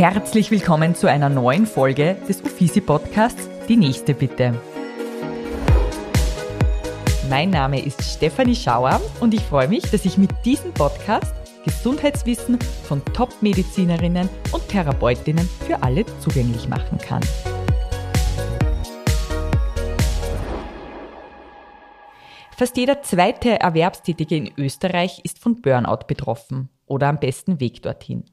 Herzlich 0.00 0.50
willkommen 0.50 0.94
zu 0.94 1.08
einer 1.08 1.28
neuen 1.28 1.66
Folge 1.66 2.16
des 2.26 2.40
Uffizi 2.40 2.80
Podcasts 2.80 3.50
Die 3.68 3.76
nächste 3.76 4.14
bitte. 4.14 4.58
Mein 7.28 7.50
Name 7.50 7.84
ist 7.84 8.02
Stefanie 8.02 8.56
Schauer 8.56 8.98
und 9.20 9.34
ich 9.34 9.42
freue 9.42 9.68
mich, 9.68 9.82
dass 9.82 10.06
ich 10.06 10.16
mit 10.16 10.30
diesem 10.46 10.72
Podcast 10.72 11.34
Gesundheitswissen 11.66 12.58
von 12.84 13.04
Top-Medizinerinnen 13.12 14.30
und 14.52 14.68
Therapeutinnen 14.70 15.46
für 15.66 15.82
alle 15.82 16.06
zugänglich 16.20 16.66
machen 16.66 16.96
kann. 16.96 17.20
Fast 22.56 22.78
jeder 22.78 23.02
zweite 23.02 23.60
Erwerbstätige 23.60 24.34
in 24.34 24.50
Österreich 24.56 25.20
ist 25.24 25.38
von 25.38 25.60
Burnout 25.60 26.06
betroffen 26.06 26.70
oder 26.86 27.08
am 27.08 27.20
besten 27.20 27.60
Weg 27.60 27.82
dorthin. 27.82 28.24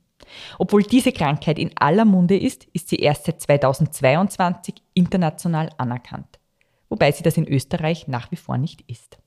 Obwohl 0.58 0.84
diese 0.84 1.12
Krankheit 1.12 1.60
in 1.60 1.72
aller 1.78 2.06
Munde 2.06 2.38
ist, 2.38 2.66
ist 2.74 2.90
sie 2.90 2.98
erst 2.98 3.26
seit 3.26 3.42
2022 3.42 4.76
international 4.94 5.70
anerkannt, 5.78 6.40
wobei 6.90 7.12
sie 7.12 7.24
das 7.24 7.38
in 7.38 7.48
Österreich 7.48 8.08
nach 8.08 8.32
wie 8.32 8.36
vor 8.36 8.58
nicht 8.58 8.82
ist. 8.88 9.18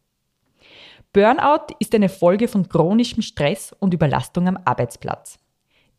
Burnout 1.13 1.75
ist 1.79 1.95
eine 1.95 2.09
Folge 2.09 2.47
von 2.47 2.69
chronischem 2.69 3.23
Stress 3.23 3.75
und 3.79 3.95
Überlastung 3.95 4.47
am 4.47 4.59
Arbeitsplatz. 4.65 5.39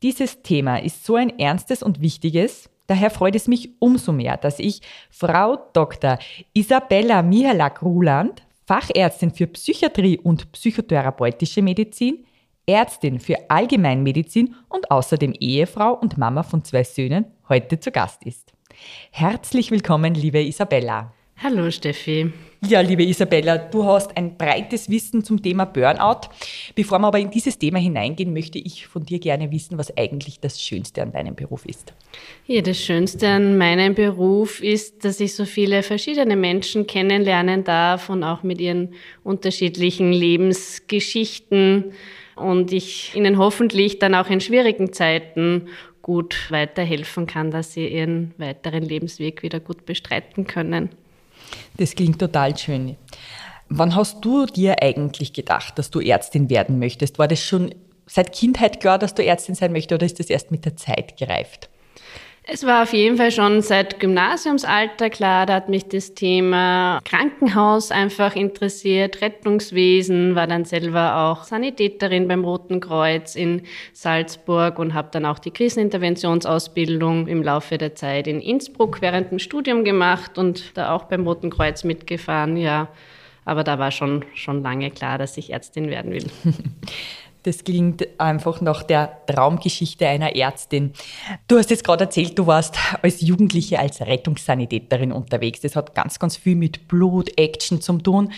Dieses 0.02 0.42
Thema 0.42 0.78
ist 0.78 1.06
so 1.06 1.16
ein 1.16 1.38
ernstes 1.38 1.84
und 1.84 2.02
wichtiges, 2.02 2.70
daher 2.88 3.10
freut 3.10 3.36
es 3.36 3.48
mich 3.48 3.72
umso 3.80 4.14
mehr, 4.14 4.38
dass 4.38 4.60
ich 4.60 4.82
Frau 5.10 5.58
Dr. 5.74 6.18
Isabella 6.54 7.22
Mihalak-Ruland 7.22 8.42
Fachärztin 8.66 9.32
für 9.32 9.48
Psychiatrie 9.48 10.18
und 10.18 10.50
psychotherapeutische 10.54 11.62
Medizin, 11.62 12.26
Ärztin 12.66 13.20
für 13.20 13.50
Allgemeinmedizin 13.50 14.56
und 14.70 14.92
außerdem 14.92 15.34
Ehefrau 15.40 15.94
und 15.94 16.18
Mama 16.18 16.44
von 16.44 16.64
zwei 16.64 16.84
Söhnen, 16.84 17.26
heute 17.50 17.80
zu 17.80 17.92
Gast 17.92 18.24
ist. 18.24 18.54
Herzlich 19.12 19.72
willkommen, 19.72 20.14
liebe 20.14 20.42
Isabella. 20.42 21.14
Hallo 21.44 21.72
Steffi. 21.72 22.32
Ja, 22.68 22.82
liebe 22.82 23.04
Isabella, 23.04 23.58
du 23.58 23.84
hast 23.84 24.16
ein 24.16 24.38
breites 24.38 24.88
Wissen 24.88 25.24
zum 25.24 25.42
Thema 25.42 25.66
Burnout. 25.66 26.30
Bevor 26.76 27.00
wir 27.00 27.08
aber 27.08 27.18
in 27.18 27.32
dieses 27.32 27.58
Thema 27.58 27.80
hineingehen, 27.80 28.32
möchte 28.32 28.60
ich 28.60 28.86
von 28.86 29.04
dir 29.04 29.18
gerne 29.18 29.50
wissen, 29.50 29.80
was 29.80 29.98
eigentlich 29.98 30.40
das 30.40 30.62
Schönste 30.62 31.02
an 31.02 31.12
deinem 31.12 31.34
Beruf 31.34 31.66
ist. 31.66 31.96
Ja, 32.46 32.62
das 32.62 32.78
Schönste 32.78 33.28
an 33.28 33.58
meinem 33.58 33.96
Beruf 33.96 34.62
ist, 34.62 35.04
dass 35.04 35.20
ich 35.20 35.34
so 35.34 35.46
viele 35.46 35.82
verschiedene 35.82 36.36
Menschen 36.36 36.86
kennenlernen 36.86 37.64
darf 37.64 38.12
und 38.12 38.24
auch 38.24 38.44
mit 38.44 38.62
ihren 38.62 38.94
unterschiedlichen 39.24 40.14
Lebensgeschichten 40.14 41.94
und 42.36 42.72
ich 42.72 43.16
ihnen 43.16 43.38
hoffentlich 43.38 44.00
dann 44.00 44.16
auch 44.16 44.30
in 44.30 44.42
schwierigen 44.42 44.94
Zeiten 44.94 45.68
gut 46.02 46.48
weiterhelfen 46.50 47.28
kann, 47.28 47.52
dass 47.52 47.74
sie 47.74 47.88
ihren 47.88 48.34
weiteren 48.38 48.84
Lebensweg 48.84 49.44
wieder 49.44 49.60
gut 49.60 49.86
bestreiten 49.86 50.48
können. 50.48 50.90
Das 51.78 51.96
klingt 51.96 52.20
total 52.20 52.58
schön. 52.58 52.96
Wann 53.70 53.96
hast 53.96 54.24
du 54.26 54.46
dir 54.46 54.82
eigentlich 54.82 55.34
gedacht, 55.34 55.78
dass 55.78 55.92
du 55.92 56.00
Ärztin 56.00 56.50
werden 56.50 56.80
möchtest? 56.80 57.20
War 57.20 57.28
das 57.28 57.44
schon 57.44 57.74
seit 58.06 58.34
Kindheit 58.34 58.82
klar, 58.82 59.00
dass 59.00 59.16
du 59.16 59.24
Ärztin 59.24 59.56
sein 59.56 59.72
möchtest 59.72 59.94
oder 59.94 60.06
ist 60.06 60.20
das 60.20 60.30
erst 60.30 60.52
mit 60.52 60.66
der 60.66 60.76
Zeit 60.76 61.18
gereift? 61.18 61.70
Es 62.44 62.66
war 62.66 62.82
auf 62.82 62.94
jeden 62.94 63.18
Fall 63.18 63.32
schon 63.32 63.62
seit 63.62 64.00
Gymnasiumsalter 64.00 65.12
klar, 65.12 65.46
da 65.46 65.54
hat 65.54 65.70
mich 65.70 65.88
das 65.88 66.16
Thema 66.16 67.00
Krankenhaus 67.06 67.92
einfach 67.92 68.36
interessiert, 68.36 69.22
Rettungswesen, 69.22 70.34
war 70.34 70.48
dann 70.48 70.66
selber 70.66 71.18
auch 71.18 71.44
Sanitäterin 71.44 72.28
beim 72.28 72.44
Roten 72.44 72.80
Kreuz 72.80 73.36
in 73.36 73.62
Salzburg 73.94 74.80
und 74.80 74.96
habe 74.96 75.10
dann 75.12 75.28
auch 75.28 75.38
die 75.38 75.52
Kriseninterventionsausbildung 75.52 77.28
im 77.28 77.44
Laufe 77.44 77.78
der 77.78 77.94
Zeit 77.94 78.26
in 78.26 78.42
Innsbruck 78.42 79.02
während 79.02 79.30
dem 79.30 79.38
Studium 79.38 79.84
gemacht 79.84 80.40
und 80.40 80.76
da 80.76 80.96
auch 80.96 81.04
beim 81.04 81.28
Roten 81.28 81.52
Kreuz 81.52 81.84
mitgefahren, 81.84 82.58
ja. 82.58 82.88
Aber 83.46 83.64
da 83.64 83.80
war 83.80 83.92
schon, 83.92 84.26
schon 84.34 84.62
lange 84.62 84.92
klar, 84.92 85.18
dass 85.18 85.38
ich 85.38 85.52
Ärztin 85.52 85.90
werden 85.90 86.12
will. 86.12 86.26
Das 87.44 87.64
klingt 87.64 88.08
einfach 88.20 88.62
nach 88.62 88.84
der 88.84 89.26
Traumgeschichte 89.26 90.08
einer 90.08 90.36
Ärztin. 90.36 90.94
Du 91.48 91.58
hast 91.58 91.72
jetzt 91.72 91.84
gerade 91.84 92.04
erzählt, 92.04 92.38
du 92.38 92.46
warst 92.46 92.78
als 93.02 93.22
Jugendliche 93.22 93.80
als 93.80 94.00
Rettungssanitäterin 94.02 95.12
unterwegs. 95.12 95.62
Das 95.62 95.76
hat 95.76 95.96
ganz, 95.96 96.20
ganz 96.20 96.38
viel 96.38 96.56
mit 96.56 96.88
Blut, 96.88 97.36
Action 97.38 97.82
zu 97.82 97.98
tun. 97.98 98.32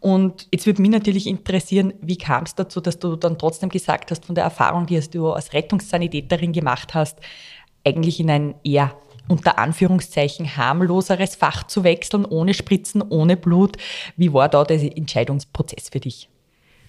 Und 0.00 0.46
jetzt 0.52 0.66
würde 0.66 0.82
mich 0.82 0.90
natürlich 0.90 1.26
interessieren, 1.26 1.94
wie 2.00 2.16
kam 2.16 2.44
es 2.44 2.54
dazu, 2.54 2.80
dass 2.80 2.98
du 2.98 3.16
dann 3.16 3.38
trotzdem 3.38 3.70
gesagt 3.70 4.10
hast, 4.10 4.24
von 4.24 4.34
der 4.34 4.44
Erfahrung, 4.44 4.86
die 4.86 5.00
du 5.10 5.32
als 5.32 5.52
Rettungssanitäterin 5.52 6.52
gemacht 6.52 6.94
hast, 6.94 7.18
eigentlich 7.84 8.20
in 8.20 8.30
ein 8.30 8.54
eher 8.62 8.94
unter 9.28 9.58
Anführungszeichen 9.58 10.56
harmloseres 10.56 11.34
Fach 11.34 11.66
zu 11.66 11.82
wechseln, 11.82 12.24
ohne 12.24 12.54
Spritzen, 12.54 13.02
ohne 13.02 13.36
Blut. 13.36 13.76
Wie 14.16 14.32
war 14.32 14.48
da 14.48 14.64
der 14.64 14.80
Entscheidungsprozess 14.96 15.88
für 15.88 16.00
dich? 16.00 16.28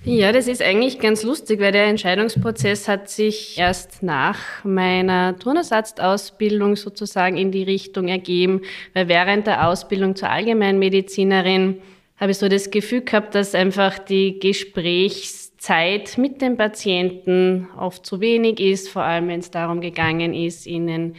Ja, 0.07 0.31
das 0.31 0.47
ist 0.47 0.61
eigentlich 0.61 0.99
ganz 0.99 1.23
lustig, 1.23 1.59
weil 1.59 1.71
der 1.71 1.85
Entscheidungsprozess 1.85 2.88
hat 2.88 3.09
sich 3.09 3.57
erst 3.57 4.03
nach 4.03 4.63
meiner 4.63 5.35
Turnersatzausbildung 5.39 6.75
sozusagen 6.75 7.38
in 7.38 7.51
die 7.51 7.63
Richtung 7.63 8.07
ergeben, 8.07 8.61
weil 8.93 9.07
während 9.07 9.47
der 9.47 9.67
Ausbildung 9.67 10.16
zur 10.16 10.29
Allgemeinmedizinerin 10.29 11.81
habe 12.17 12.31
ich 12.31 12.38
so 12.38 12.47
das 12.47 12.69
Gefühl 12.69 13.01
gehabt, 13.01 13.33
dass 13.33 13.55
einfach 13.55 13.97
die 13.97 14.39
Gesprächszeit 14.39 16.19
mit 16.19 16.39
den 16.39 16.55
Patienten 16.55 17.67
oft 17.75 18.05
zu 18.05 18.22
wenig 18.22 18.59
ist, 18.59 18.89
vor 18.89 19.01
allem 19.01 19.27
wenn 19.27 19.39
es 19.39 19.49
darum 19.49 19.81
gegangen 19.81 20.35
ist, 20.35 20.67
ihnen 20.67 21.16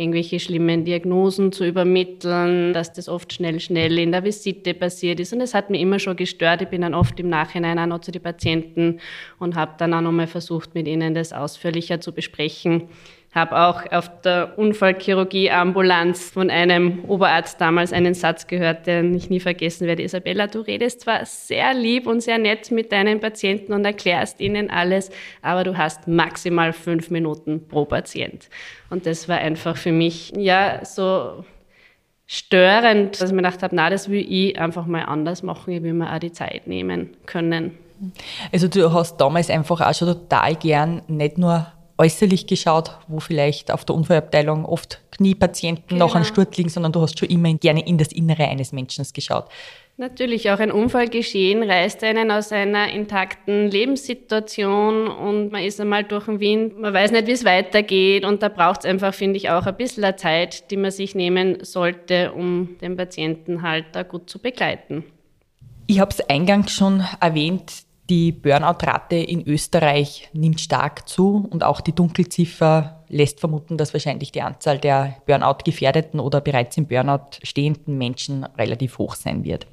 irgendwelche 0.00 0.40
schlimmen 0.40 0.84
Diagnosen 0.84 1.52
zu 1.52 1.64
übermitteln, 1.66 2.72
dass 2.72 2.92
das 2.92 3.08
oft 3.08 3.32
schnell, 3.32 3.60
schnell 3.60 3.98
in 3.98 4.12
der 4.12 4.24
Visite 4.24 4.74
passiert 4.74 5.20
ist. 5.20 5.32
Und 5.32 5.40
das 5.40 5.54
hat 5.54 5.70
mich 5.70 5.80
immer 5.80 5.98
schon 5.98 6.16
gestört. 6.16 6.62
Ich 6.62 6.68
bin 6.68 6.80
dann 6.80 6.94
oft 6.94 7.20
im 7.20 7.28
Nachhinein 7.28 7.78
auch 7.78 7.86
noch 7.86 8.00
zu 8.00 8.10
den 8.10 8.22
Patienten 8.22 9.00
und 9.38 9.54
habe 9.54 9.72
dann 9.78 9.94
auch 9.94 10.00
nochmal 10.00 10.26
versucht, 10.26 10.74
mit 10.74 10.88
ihnen 10.88 11.14
das 11.14 11.32
ausführlicher 11.32 12.00
zu 12.00 12.12
besprechen 12.12 12.88
habe 13.32 13.56
auch 13.56 13.92
auf 13.92 14.10
der 14.22 14.58
Unfallchirurgie-Ambulanz 14.58 16.30
von 16.30 16.50
einem 16.50 17.04
Oberarzt 17.04 17.60
damals 17.60 17.92
einen 17.92 18.14
Satz 18.14 18.48
gehört, 18.48 18.88
den 18.88 19.14
ich 19.14 19.30
nie 19.30 19.38
vergessen 19.38 19.86
werde. 19.86 20.02
Isabella, 20.02 20.48
du 20.48 20.60
redest 20.60 21.02
zwar 21.02 21.24
sehr 21.24 21.72
lieb 21.72 22.08
und 22.08 22.22
sehr 22.22 22.38
nett 22.38 22.72
mit 22.72 22.90
deinen 22.90 23.20
Patienten 23.20 23.72
und 23.72 23.84
erklärst 23.84 24.40
ihnen 24.40 24.68
alles, 24.68 25.10
aber 25.42 25.62
du 25.62 25.78
hast 25.78 26.08
maximal 26.08 26.72
fünf 26.72 27.10
Minuten 27.10 27.68
pro 27.68 27.84
Patient. 27.84 28.48
Und 28.90 29.06
das 29.06 29.28
war 29.28 29.38
einfach 29.38 29.76
für 29.76 29.92
mich, 29.92 30.32
ja, 30.36 30.84
so 30.84 31.44
störend, 32.26 33.20
dass 33.20 33.30
ich 33.30 33.34
mir 33.34 33.42
gedacht 33.42 33.62
habe, 33.62 33.76
na, 33.76 33.90
das 33.90 34.08
will 34.08 34.24
ich 34.28 34.58
einfach 34.58 34.86
mal 34.86 35.02
anders 35.02 35.44
machen. 35.44 35.72
Ich 35.72 35.82
will 35.82 35.92
mir 35.92 36.12
auch 36.12 36.18
die 36.18 36.32
Zeit 36.32 36.66
nehmen 36.66 37.16
können. 37.26 37.78
Also 38.50 38.66
du 38.66 38.92
hast 38.92 39.20
damals 39.20 39.50
einfach 39.50 39.80
auch 39.80 39.94
schon 39.94 40.08
total 40.08 40.56
gern 40.56 41.02
nicht 41.06 41.38
nur 41.38 41.66
äußerlich 42.00 42.46
geschaut, 42.46 42.96
wo 43.08 43.20
vielleicht 43.20 43.70
auf 43.70 43.84
der 43.84 43.94
Unfallabteilung 43.94 44.64
oft 44.64 45.02
Kniepatienten 45.10 45.84
genau. 45.88 46.06
noch 46.06 46.14
an 46.14 46.24
Sturz 46.24 46.56
liegen, 46.56 46.70
sondern 46.70 46.92
du 46.92 47.02
hast 47.02 47.18
schon 47.18 47.28
immer 47.28 47.52
gerne 47.54 47.86
in 47.86 47.98
das 47.98 48.08
Innere 48.08 48.48
eines 48.48 48.72
Menschen 48.72 49.04
geschaut. 49.12 49.44
Natürlich, 49.98 50.50
auch 50.50 50.58
ein 50.60 50.72
Unfallgeschehen 50.72 51.62
reißt 51.62 52.02
einen 52.04 52.30
aus 52.30 52.52
einer 52.52 52.90
intakten 52.90 53.70
Lebenssituation 53.70 55.08
und 55.08 55.52
man 55.52 55.62
ist 55.62 55.78
einmal 55.78 56.04
durch 56.04 56.24
den 56.24 56.40
Wind, 56.40 56.80
man 56.80 56.94
weiß 56.94 57.10
nicht, 57.10 57.26
wie 57.26 57.32
es 57.32 57.44
weitergeht 57.44 58.24
und 58.24 58.42
da 58.42 58.48
braucht 58.48 58.80
es 58.80 58.86
einfach, 58.86 59.12
finde 59.12 59.36
ich, 59.36 59.50
auch 59.50 59.66
ein 59.66 59.76
bisschen 59.76 60.16
Zeit, 60.16 60.70
die 60.70 60.78
man 60.78 60.90
sich 60.90 61.14
nehmen 61.14 61.62
sollte, 61.66 62.32
um 62.32 62.78
den 62.80 62.96
Patienten 62.96 63.60
halt 63.60 63.84
da 63.92 64.04
gut 64.04 64.30
zu 64.30 64.38
begleiten. 64.38 65.04
Ich 65.86 66.00
habe 66.00 66.12
es 66.12 66.20
eingangs 66.30 66.72
schon 66.72 67.04
erwähnt, 67.20 67.70
die 68.10 68.32
Burnout-Rate 68.32 69.14
in 69.14 69.46
Österreich 69.46 70.28
nimmt 70.32 70.60
stark 70.60 71.08
zu 71.08 71.46
und 71.48 71.62
auch 71.62 71.80
die 71.80 71.94
Dunkelziffer 71.94 73.04
lässt 73.08 73.38
vermuten, 73.38 73.76
dass 73.76 73.94
wahrscheinlich 73.94 74.32
die 74.32 74.42
Anzahl 74.42 74.78
der 74.78 75.16
Burnout-gefährdeten 75.26 76.18
oder 76.18 76.40
bereits 76.40 76.76
im 76.76 76.86
Burnout 76.86 77.38
stehenden 77.42 77.96
Menschen 77.98 78.44
relativ 78.58 78.98
hoch 78.98 79.14
sein 79.14 79.44
wird. 79.44 79.68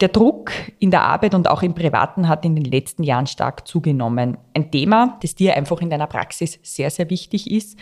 Der 0.00 0.08
Druck 0.08 0.52
in 0.78 0.92
der 0.92 1.02
Arbeit 1.02 1.34
und 1.34 1.50
auch 1.50 1.62
im 1.62 1.74
Privaten 1.74 2.28
hat 2.28 2.44
in 2.44 2.54
den 2.54 2.64
letzten 2.64 3.02
Jahren 3.02 3.26
stark 3.26 3.66
zugenommen. 3.66 4.38
Ein 4.54 4.70
Thema, 4.70 5.18
das 5.22 5.34
dir 5.34 5.56
einfach 5.56 5.80
in 5.80 5.90
deiner 5.90 6.06
Praxis 6.06 6.60
sehr, 6.62 6.90
sehr 6.90 7.10
wichtig 7.10 7.50
ist. 7.50 7.76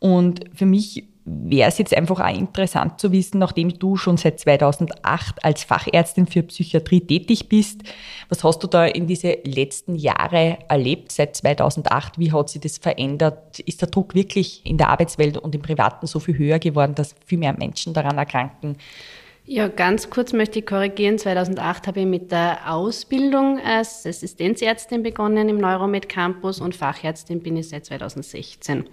Und 0.00 0.44
für 0.54 0.66
mich 0.66 1.08
wäre 1.24 1.68
es 1.68 1.78
jetzt 1.78 1.96
einfach 1.96 2.20
auch 2.20 2.38
interessant 2.38 3.00
zu 3.00 3.10
wissen, 3.10 3.38
nachdem 3.38 3.78
du 3.78 3.96
schon 3.96 4.18
seit 4.18 4.40
2008 4.40 5.42
als 5.42 5.64
Fachärztin 5.64 6.26
für 6.26 6.42
Psychiatrie 6.42 7.00
tätig 7.00 7.48
bist, 7.48 7.82
was 8.28 8.44
hast 8.44 8.62
du 8.62 8.66
da 8.66 8.84
in 8.84 9.06
diese 9.06 9.38
letzten 9.44 9.94
Jahre 9.94 10.58
erlebt 10.68 11.12
seit 11.12 11.34
2008? 11.36 12.18
Wie 12.18 12.32
hat 12.32 12.50
sich 12.50 12.60
das 12.60 12.78
verändert? 12.78 13.58
Ist 13.60 13.80
der 13.80 13.88
Druck 13.88 14.14
wirklich 14.14 14.60
in 14.64 14.76
der 14.76 14.90
Arbeitswelt 14.90 15.38
und 15.38 15.54
im 15.54 15.62
Privaten 15.62 16.06
so 16.06 16.20
viel 16.20 16.36
höher 16.36 16.58
geworden, 16.58 16.94
dass 16.94 17.14
viel 17.24 17.38
mehr 17.38 17.56
Menschen 17.56 17.94
daran 17.94 18.18
erkranken? 18.18 18.76
Ja, 19.46 19.68
ganz 19.68 20.08
kurz 20.08 20.32
möchte 20.32 20.58
ich 20.58 20.66
korrigieren. 20.66 21.18
2008 21.18 21.86
habe 21.86 22.00
ich 22.00 22.06
mit 22.06 22.32
der 22.32 22.72
Ausbildung 22.72 23.60
als 23.60 24.06
Assistenzärztin 24.06 25.02
begonnen 25.02 25.50
im 25.50 25.58
Neuromed 25.58 26.08
Campus 26.08 26.60
und 26.60 26.74
Fachärztin 26.74 27.42
bin 27.42 27.56
ich 27.56 27.68
seit 27.68 27.84
2016. 27.84 28.86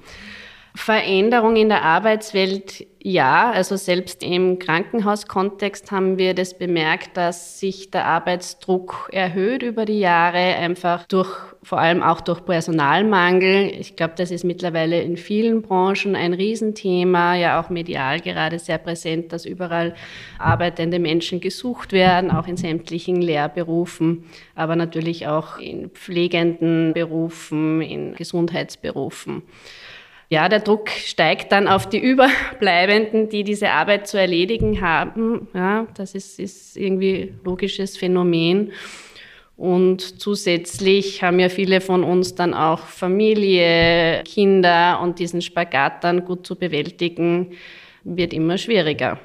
Veränderung 0.73 1.57
in 1.57 1.67
der 1.67 1.83
Arbeitswelt, 1.83 2.87
ja. 3.03 3.51
Also 3.51 3.75
selbst 3.75 4.23
im 4.23 4.57
Krankenhauskontext 4.57 5.91
haben 5.91 6.17
wir 6.17 6.33
das 6.33 6.57
bemerkt, 6.57 7.17
dass 7.17 7.59
sich 7.59 7.91
der 7.91 8.05
Arbeitsdruck 8.05 9.09
erhöht 9.11 9.63
über 9.63 9.83
die 9.83 9.99
Jahre, 9.99 10.37
einfach 10.37 11.05
durch, 11.07 11.29
vor 11.61 11.79
allem 11.79 12.01
auch 12.01 12.21
durch 12.21 12.45
Personalmangel. 12.45 13.71
Ich 13.79 13.97
glaube, 13.97 14.13
das 14.15 14.31
ist 14.31 14.45
mittlerweile 14.45 15.01
in 15.01 15.17
vielen 15.17 15.61
Branchen 15.61 16.15
ein 16.15 16.33
Riesenthema, 16.33 17.35
ja 17.35 17.59
auch 17.59 17.69
medial 17.69 18.21
gerade 18.21 18.57
sehr 18.57 18.77
präsent, 18.77 19.33
dass 19.33 19.45
überall 19.45 19.93
arbeitende 20.39 20.99
Menschen 20.99 21.41
gesucht 21.41 21.91
werden, 21.91 22.31
auch 22.31 22.47
in 22.47 22.55
sämtlichen 22.55 23.21
Lehrberufen, 23.21 24.23
aber 24.55 24.77
natürlich 24.77 25.27
auch 25.27 25.57
in 25.57 25.89
pflegenden 25.89 26.93
Berufen, 26.93 27.81
in 27.81 28.15
Gesundheitsberufen 28.15 29.43
ja, 30.31 30.47
der 30.47 30.61
Druck 30.61 30.89
steigt 30.89 31.51
dann 31.51 31.67
auf 31.67 31.89
die 31.89 31.99
Überbleibenden, 32.11 33.27
die 33.27 33.43
diese 33.43 33.69
Arbeit 33.69 34.07
zu 34.07 34.17
erledigen 34.17 34.79
haben. 34.79 35.49
Ja, 35.53 35.87
das 35.95 36.15
ist, 36.15 36.39
ist 36.39 36.77
irgendwie 36.77 37.33
logisches 37.43 37.97
Phänomen. 37.97 38.71
Und 39.57 40.21
zusätzlich 40.21 41.21
haben 41.21 41.39
ja 41.39 41.49
viele 41.49 41.81
von 41.81 42.05
uns 42.05 42.33
dann 42.33 42.53
auch 42.53 42.79
Familie, 42.79 44.23
Kinder 44.23 45.01
und 45.03 45.19
diesen 45.19 45.41
Spagat 45.41 46.03
dann 46.05 46.23
gut 46.23 46.47
zu 46.47 46.55
bewältigen, 46.55 47.51
wird 48.05 48.33
immer 48.33 48.57
schwieriger. 48.57 49.19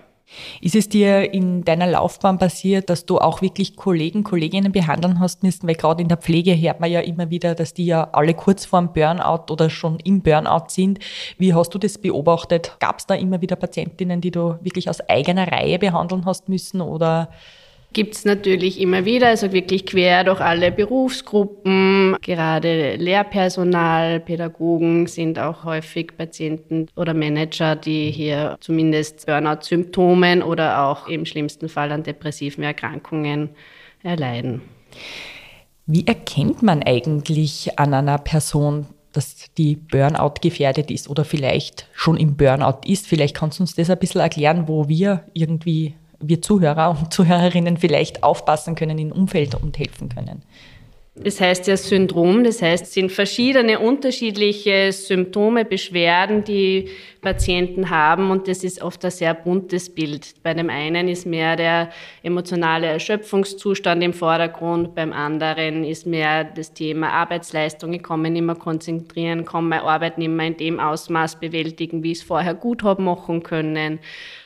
Ist 0.61 0.75
es 0.75 0.88
dir 0.88 1.32
in 1.32 1.64
deiner 1.64 1.87
Laufbahn 1.87 2.38
passiert, 2.38 2.90
dass 2.90 3.06
du 3.06 3.19
auch 3.19 3.43
wirklich 3.43 3.76
Kollegen, 3.76 4.25
Kolleginnen 4.25 4.73
behandeln 4.73 5.20
hast 5.20 5.43
müssen? 5.43 5.69
Weil 5.69 5.76
gerade 5.76 6.02
in 6.02 6.08
der 6.08 6.17
Pflege 6.17 6.61
hört 6.61 6.81
man 6.81 6.90
ja 6.90 7.00
immer 7.00 7.31
wieder, 7.31 7.55
dass 7.55 7.75
die 7.75 7.87
ja 7.87 8.08
alle 8.12 8.34
kurz 8.34 8.64
vorm 8.64 8.93
Burnout 8.93 9.52
oder 9.52 9.70
schon 9.70 9.99
im 10.00 10.23
Burnout 10.23 10.67
sind. 10.69 10.99
Wie 11.38 11.55
hast 11.55 11.75
du 11.75 11.78
das 11.78 11.99
beobachtet? 11.99 12.76
Gab 12.81 12.99
es 12.99 13.06
da 13.06 13.14
immer 13.14 13.40
wieder 13.40 13.56
Patientinnen, 13.56 14.20
die 14.20 14.31
du 14.32 14.58
wirklich 14.62 14.90
aus 14.90 15.00
eigener 15.08 15.50
Reihe 15.50 15.78
behandeln 15.78 16.25
hast 16.26 16.49
müssen 16.49 16.81
oder 16.81 17.31
gibt 17.92 18.14
es 18.14 18.24
natürlich 18.24 18.80
immer 18.80 19.04
wieder, 19.04 19.28
also 19.28 19.52
wirklich 19.52 19.86
quer 19.86 20.24
durch 20.24 20.40
alle 20.40 20.70
Berufsgruppen. 20.70 22.16
Gerade 22.20 22.96
Lehrpersonal, 22.96 24.20
Pädagogen 24.20 25.06
sind 25.06 25.38
auch 25.38 25.64
häufig 25.64 26.16
Patienten 26.16 26.88
oder 26.96 27.14
Manager, 27.14 27.74
die 27.74 28.10
hier 28.10 28.56
zumindest 28.60 29.26
Burnout-Symptomen 29.26 30.42
oder 30.42 30.84
auch 30.84 31.08
im 31.08 31.24
schlimmsten 31.24 31.68
Fall 31.68 31.90
an 31.92 32.02
depressiven 32.02 32.64
Erkrankungen 32.64 33.50
erleiden. 34.02 34.62
Wie 35.86 36.06
erkennt 36.06 36.62
man 36.62 36.82
eigentlich 36.82 37.78
an 37.78 37.94
einer 37.94 38.18
Person, 38.18 38.86
dass 39.12 39.52
die 39.56 39.76
Burnout 39.76 40.34
gefährdet 40.42 40.90
ist 40.90 41.08
oder 41.08 41.24
vielleicht 41.24 41.88
schon 41.94 42.16
im 42.16 42.36
Burnout 42.36 42.80
ist? 42.84 43.06
Vielleicht 43.06 43.36
kannst 43.36 43.58
du 43.58 43.62
uns 43.62 43.74
das 43.74 43.88
ein 43.88 43.98
bisschen 43.98 44.20
erklären, 44.20 44.68
wo 44.68 44.88
wir 44.88 45.24
irgendwie 45.32 45.94
wir 46.20 46.42
Zuhörer 46.42 46.90
und 46.90 47.12
Zuhörerinnen 47.12 47.76
vielleicht 47.76 48.22
aufpassen 48.22 48.74
können 48.74 48.98
im 48.98 49.12
Umfeld 49.12 49.54
und 49.54 49.78
helfen 49.78 50.08
können. 50.08 50.42
Das 51.18 51.40
heißt 51.40 51.66
ja 51.66 51.78
Syndrom, 51.78 52.44
das 52.44 52.60
heißt, 52.60 52.84
es 52.84 52.92
sind 52.92 53.10
verschiedene 53.10 53.78
unterschiedliche 53.78 54.92
Symptome, 54.92 55.64
Beschwerden, 55.64 56.44
die 56.44 56.90
Patienten 57.22 57.90
haben 57.90 58.30
und 58.30 58.46
das 58.46 58.62
ist 58.62 58.82
oft 58.82 59.04
ein 59.04 59.10
sehr 59.10 59.34
buntes 59.34 59.92
Bild. 59.92 60.34
Bei 60.44 60.54
dem 60.54 60.70
einen 60.70 61.08
ist 61.08 61.26
mehr 61.26 61.56
der 61.56 61.90
emotionale 62.22 62.86
Erschöpfungszustand 62.86 64.00
im 64.04 64.12
Vordergrund, 64.12 64.94
beim 64.94 65.12
anderen 65.12 65.82
ist 65.82 66.06
mehr 66.06 66.44
das 66.44 66.72
Thema 66.72 67.10
Arbeitsleistung, 67.10 67.94
ich 67.94 68.02
kann 68.02 68.22
mich 68.22 68.30
nicht 68.30 68.44
mehr 68.44 68.54
konzentrieren, 68.54 69.44
kann 69.44 69.68
meine 69.68 69.82
Arbeit 69.82 70.18
nicht 70.18 70.28
mehr 70.28 70.46
in 70.46 70.56
dem 70.56 70.78
Ausmaß 70.78 71.40
bewältigen, 71.40 72.04
wie 72.04 72.12
ich 72.12 72.18
es 72.18 72.24
vorher 72.24 72.54
gut 72.54 72.84
habe 72.84 73.02
machen 73.02 73.42
können. 73.42 73.98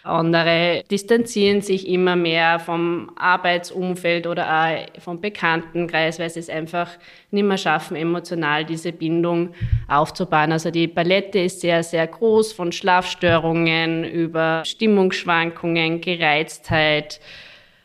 Andere 0.03 0.83
distanzieren 0.91 1.61
sich 1.61 1.87
immer 1.87 2.17
mehr 2.17 2.59
vom 2.59 3.11
Arbeitsumfeld 3.17 4.27
oder 4.27 4.49
auch 4.49 5.03
vom 5.03 5.21
Bekanntenkreis, 5.21 6.19
weil 6.19 6.31
sie 6.31 6.41
es 6.41 6.49
einfach 6.61 6.91
nicht 7.31 7.45
mehr 7.45 7.59
schaffen, 7.59 7.97
emotional 7.97 8.65
diese 8.65 8.93
Bindung 8.93 9.55
aufzubauen. 9.89 10.53
Also 10.53 10.71
die 10.71 10.89
Palette 10.89 11.41
ist 11.41 11.61
sehr, 11.61 11.83
sehr 11.83 12.07
groß, 12.07 12.53
von 12.53 12.71
Schlafstörungen 12.71 14.05
über 14.05 14.63
Stimmungsschwankungen, 14.65 16.01
Gereiztheit, 16.01 17.21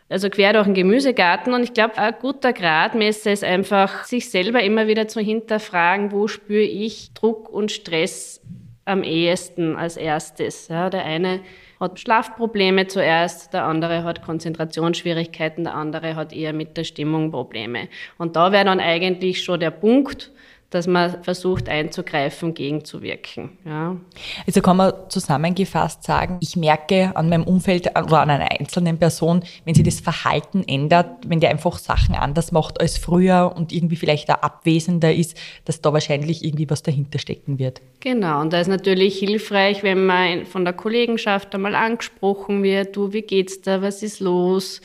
also 0.09 0.29
quer 0.29 0.53
durch 0.53 0.65
den 0.65 0.75
Gemüsegarten. 0.75 1.53
Und 1.53 1.63
ich 1.63 1.73
glaube, 1.73 1.97
ein 1.97 2.13
guter 2.21 2.53
Gradmesser 2.53 3.31
ist 3.31 3.43
einfach, 3.43 4.03
sich 4.03 4.29
selber 4.29 4.61
immer 4.61 4.87
wieder 4.87 5.07
zu 5.07 5.19
hinterfragen, 5.19 6.11
wo 6.11 6.27
spüre 6.27 6.63
ich 6.63 7.13
Druck 7.13 7.49
und 7.49 7.71
Stress 7.71 8.41
am 8.85 9.03
ehesten 9.03 9.75
als 9.75 9.97
erstes. 9.97 10.67
Ja, 10.67 10.89
der 10.89 11.05
eine 11.05 11.39
hat 11.85 11.99
Schlafprobleme 11.99 12.87
zuerst, 12.87 13.53
der 13.53 13.63
andere 13.63 14.03
hat 14.03 14.23
Konzentrationsschwierigkeiten, 14.23 15.65
der 15.65 15.75
andere 15.75 16.15
hat 16.15 16.33
eher 16.33 16.53
mit 16.53 16.77
der 16.77 16.83
Stimmung 16.83 17.31
Probleme. 17.31 17.87
Und 18.17 18.35
da 18.35 18.51
wäre 18.51 18.65
dann 18.65 18.79
eigentlich 18.79 19.43
schon 19.43 19.59
der 19.59 19.71
Punkt, 19.71 20.31
dass 20.75 20.87
man 20.87 21.23
versucht 21.23 21.69
einzugreifen, 21.69 22.53
gegenzuwirken. 22.53 23.51
Ja. 23.65 23.95
Also 24.45 24.61
kann 24.61 24.75
man 24.75 24.93
zusammengefasst 25.07 26.03
sagen, 26.03 26.37
ich 26.41 26.57
merke 26.57 27.15
an 27.15 27.29
meinem 27.29 27.45
Umfeld 27.45 27.87
oder 27.87 28.19
an 28.19 28.29
einer 28.29 28.51
einzelnen 28.51 28.99
Person, 28.99 29.43
wenn 29.63 29.73
sie 29.73 29.83
das 29.83 30.01
Verhalten 30.01 30.63
ändert, 30.67 31.07
wenn 31.25 31.39
der 31.39 31.49
einfach 31.49 31.77
Sachen 31.77 32.15
anders 32.15 32.51
macht 32.51 32.81
als 32.81 32.97
früher 32.97 33.53
und 33.55 33.71
irgendwie 33.71 33.95
vielleicht 33.95 34.29
auch 34.29 34.41
abwesender 34.41 35.13
ist, 35.13 35.37
dass 35.63 35.79
da 35.79 35.93
wahrscheinlich 35.93 36.43
irgendwie 36.43 36.69
was 36.69 36.83
dahinter 36.83 37.19
stecken 37.19 37.57
wird. 37.57 37.81
Genau, 38.01 38.41
und 38.41 38.51
da 38.51 38.59
ist 38.59 38.67
natürlich 38.67 39.17
hilfreich, 39.17 39.81
wenn 39.81 40.05
man 40.05 40.45
von 40.45 40.65
der 40.65 40.73
Kollegenschaft 40.73 41.55
einmal 41.55 41.75
angesprochen 41.75 42.63
wird, 42.63 42.97
du, 42.97 43.13
wie 43.13 43.21
geht's 43.21 43.61
da, 43.61 43.81
was 43.81 44.03
ist 44.03 44.19
los? 44.19 44.81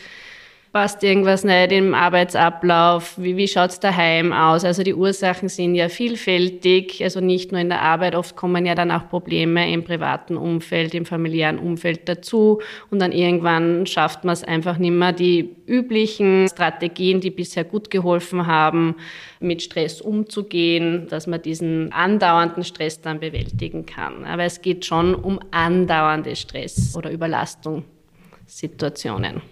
Passt 0.72 1.02
irgendwas 1.02 1.42
nicht 1.42 1.72
im 1.72 1.94
Arbeitsablauf, 1.94 3.18
wie, 3.18 3.36
wie 3.36 3.48
schaut's 3.48 3.80
daheim 3.80 4.32
aus? 4.32 4.64
Also 4.64 4.84
die 4.84 4.94
Ursachen 4.94 5.48
sind 5.48 5.74
ja 5.74 5.88
vielfältig, 5.88 7.02
also 7.02 7.18
nicht 7.20 7.50
nur 7.50 7.60
in 7.60 7.70
der 7.70 7.82
Arbeit, 7.82 8.14
oft 8.14 8.36
kommen 8.36 8.64
ja 8.66 8.76
dann 8.76 8.92
auch 8.92 9.08
Probleme 9.08 9.72
im 9.72 9.82
privaten 9.82 10.36
Umfeld, 10.36 10.94
im 10.94 11.06
familiären 11.06 11.58
Umfeld 11.58 12.08
dazu 12.08 12.60
und 12.88 13.00
dann 13.00 13.10
irgendwann 13.10 13.84
schafft 13.86 14.22
man 14.22 14.32
es 14.32 14.44
einfach 14.44 14.78
nicht 14.78 14.92
mehr, 14.92 15.12
die 15.12 15.56
üblichen 15.66 16.46
Strategien, 16.48 17.20
die 17.20 17.30
bisher 17.30 17.64
gut 17.64 17.90
geholfen 17.90 18.46
haben, 18.46 18.94
mit 19.40 19.62
Stress 19.62 20.00
umzugehen, 20.00 21.08
dass 21.08 21.26
man 21.26 21.42
diesen 21.42 21.92
andauernden 21.92 22.62
Stress 22.62 23.00
dann 23.00 23.18
bewältigen 23.18 23.86
kann. 23.86 24.24
Aber 24.24 24.44
es 24.44 24.62
geht 24.62 24.84
schon 24.84 25.16
um 25.16 25.40
andauernde 25.50 26.36
Stress- 26.36 26.94
oder 26.96 27.10
Überlastungssituationen. 27.10 29.42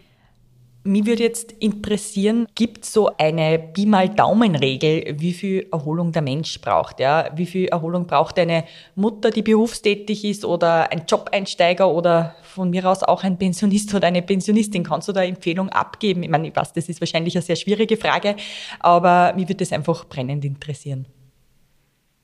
Mich 0.84 1.06
würde 1.06 1.24
jetzt 1.24 1.52
interessieren, 1.58 2.46
gibt 2.54 2.84
es 2.84 2.92
so 2.92 3.10
eine 3.18 3.58
Pi 3.58 3.84
mal 3.84 4.08
Daumenregel, 4.08 5.16
wie 5.18 5.32
viel 5.32 5.66
Erholung 5.72 6.12
der 6.12 6.22
Mensch 6.22 6.60
braucht? 6.60 7.00
Ja? 7.00 7.30
Wie 7.34 7.46
viel 7.46 7.66
Erholung 7.66 8.06
braucht 8.06 8.38
eine 8.38 8.64
Mutter, 8.94 9.30
die 9.30 9.42
berufstätig 9.42 10.24
ist 10.24 10.44
oder 10.44 10.90
ein 10.90 11.02
Jobeinsteiger 11.06 11.92
oder 11.92 12.36
von 12.42 12.70
mir 12.70 12.88
aus 12.88 13.02
auch 13.02 13.24
ein 13.24 13.36
Pensionist 13.38 13.92
oder 13.92 14.06
eine 14.06 14.22
Pensionistin? 14.22 14.84
Kannst 14.84 15.08
du 15.08 15.12
da 15.12 15.22
Empfehlung 15.24 15.68
abgeben? 15.68 16.22
Ich 16.22 16.30
meine, 16.30 16.48
ich 16.48 16.56
weiß, 16.56 16.72
das 16.72 16.88
ist 16.88 17.00
wahrscheinlich 17.00 17.36
eine 17.36 17.42
sehr 17.42 17.56
schwierige 17.56 17.96
Frage, 17.96 18.36
aber 18.78 19.34
mich 19.34 19.48
würde 19.48 19.56
das 19.56 19.72
einfach 19.72 20.06
brennend 20.06 20.44
interessieren. 20.44 21.06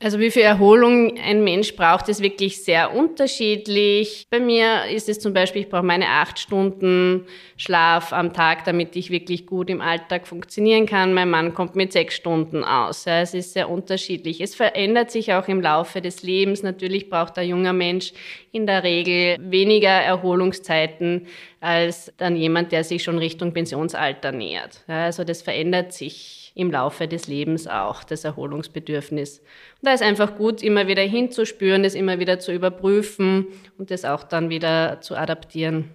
Also 0.05 0.19
wie 0.19 0.31
viel 0.31 0.43
Erholung 0.43 1.17
ein 1.17 1.43
Mensch 1.45 1.77
braucht, 1.77 2.11
ist 2.11 2.21
wirklich 2.21 2.63
sehr 2.63 2.95
unterschiedlich. 2.95 4.27
Bei 4.29 4.39
mir 4.39 4.85
ist 4.95 5.09
es 5.09 5.19
zum 5.19 5.33
Beispiel, 5.33 5.63
ich 5.63 5.71
brauche 5.71 5.83
meine 5.83 6.07
acht 6.07 6.39
Stunden 6.39 7.25
Schlaf 7.57 8.13
am 8.13 8.35
Tag, 8.35 8.67
damit 8.67 8.97
ich 8.97 9.09
wirklich 9.09 9.47
gut 9.47 9.71
im 9.71 9.81
Alltag 9.81 10.27
funktionieren 10.27 10.85
kann. 10.85 11.15
Mein 11.15 11.31
Mann 11.31 11.55
kommt 11.55 11.75
mit 11.75 11.91
sechs 11.95 12.17
Stunden 12.17 12.65
aus. 12.65 13.07
Ja, 13.07 13.23
es 13.23 13.33
ist 13.33 13.55
sehr 13.55 13.71
unterschiedlich. 13.71 14.43
Es 14.43 14.55
verändert 14.55 15.11
sich 15.11 15.33
auch 15.33 15.49
im 15.49 15.63
Laufe 15.63 16.03
des 16.03 16.23
Lebens. 16.23 16.63
Natürlich 16.63 17.09
braucht 17.09 17.39
ein 17.39 17.49
junger 17.49 17.73
Mensch 17.73 18.13
in 18.55 18.67
der 18.69 18.85
Regel 18.85 19.37
weniger 19.41 19.91
Erholungszeiten 19.91 21.27
als 21.61 22.13
dann 22.19 22.37
jemand, 22.37 22.71
der 22.71 22.85
sich 22.85 23.03
schon 23.03 23.19
Richtung 23.19 23.53
Pensionsalter 23.53 24.31
nähert. 24.31 24.85
Ja, 24.87 25.05
also 25.05 25.25
das 25.25 25.43
verändert 25.43 25.93
sich 25.93 26.53
im 26.55 26.71
Laufe 26.71 27.09
des 27.09 27.27
Lebens 27.27 27.67
auch, 27.67 28.05
das 28.05 28.23
Erholungsbedürfnis. 28.23 29.41
Und 29.41 29.47
da 29.83 29.93
ist 29.93 30.05
einfach 30.05 30.37
gut, 30.37 30.63
immer 30.63 30.87
wieder 30.87 31.03
hinzuspüren, 31.03 31.83
das 31.83 31.97
immer 31.97 32.21
wieder 32.21 32.39
zu 32.39 32.53
überprüfen 32.53 33.49
und 33.77 33.91
das 33.91 34.05
auch 34.05 34.23
dann 34.23 34.51
wieder 34.51 35.01
zu 35.01 35.17
adaptieren. 35.17 35.91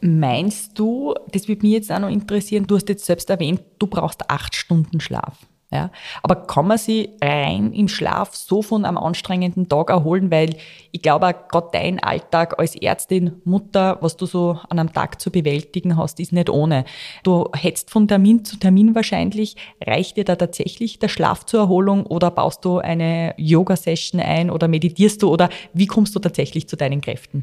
Meinst 0.00 0.78
du, 0.78 1.14
das 1.32 1.48
würde 1.48 1.62
mich 1.62 1.72
jetzt 1.72 1.90
auch 1.90 1.98
noch 1.98 2.10
interessieren, 2.10 2.68
du 2.68 2.76
hast 2.76 2.88
jetzt 2.88 3.06
selbst 3.06 3.28
erwähnt, 3.28 3.60
du 3.80 3.88
brauchst 3.88 4.30
acht 4.30 4.54
Stunden 4.54 5.00
Schlaf. 5.00 5.38
Ja, 5.72 5.90
aber 6.22 6.36
kann 6.46 6.68
man 6.68 6.78
sich 6.78 7.08
rein 7.20 7.72
im 7.72 7.88
Schlaf 7.88 8.36
so 8.36 8.62
von 8.62 8.84
einem 8.84 8.98
anstrengenden 8.98 9.68
Tag 9.68 9.90
erholen? 9.90 10.30
Weil 10.30 10.54
ich 10.92 11.02
glaube, 11.02 11.34
gerade 11.48 11.70
dein 11.72 12.00
Alltag 12.00 12.60
als 12.60 12.76
Ärztin, 12.76 13.42
Mutter, 13.44 13.98
was 14.00 14.16
du 14.16 14.26
so 14.26 14.60
an 14.68 14.78
einem 14.78 14.92
Tag 14.92 15.20
zu 15.20 15.32
bewältigen 15.32 15.96
hast, 15.96 16.20
ist 16.20 16.32
nicht 16.32 16.50
ohne. 16.50 16.84
Du 17.24 17.48
hetzt 17.52 17.90
von 17.90 18.06
Termin 18.06 18.44
zu 18.44 18.58
Termin 18.58 18.94
wahrscheinlich. 18.94 19.56
Reicht 19.84 20.16
dir 20.16 20.24
da 20.24 20.36
tatsächlich 20.36 21.00
der 21.00 21.08
Schlaf 21.08 21.44
zur 21.44 21.60
Erholung 21.60 22.06
oder 22.06 22.30
baust 22.30 22.64
du 22.64 22.78
eine 22.78 23.34
Yoga-Session 23.36 24.20
ein 24.20 24.50
oder 24.50 24.68
meditierst 24.68 25.20
du 25.20 25.32
oder 25.32 25.48
wie 25.72 25.86
kommst 25.86 26.14
du 26.14 26.20
tatsächlich 26.20 26.68
zu 26.68 26.76
deinen 26.76 27.00
Kräften? 27.00 27.42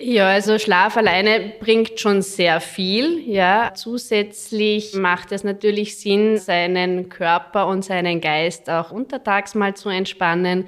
Ja, 0.00 0.26
also 0.26 0.58
Schlaf 0.58 0.96
alleine 0.96 1.52
bringt 1.60 2.00
schon 2.00 2.20
sehr 2.20 2.60
viel. 2.60 3.20
Ja, 3.28 3.72
zusätzlich 3.74 4.94
macht 4.94 5.30
es 5.30 5.44
natürlich 5.44 5.98
Sinn, 5.98 6.36
seinen 6.36 7.08
Körper 7.08 7.68
und 7.68 7.84
seinen 7.84 8.20
Geist 8.20 8.68
auch 8.68 8.90
untertags 8.90 9.54
mal 9.54 9.74
zu 9.74 9.88
entspannen. 9.88 10.66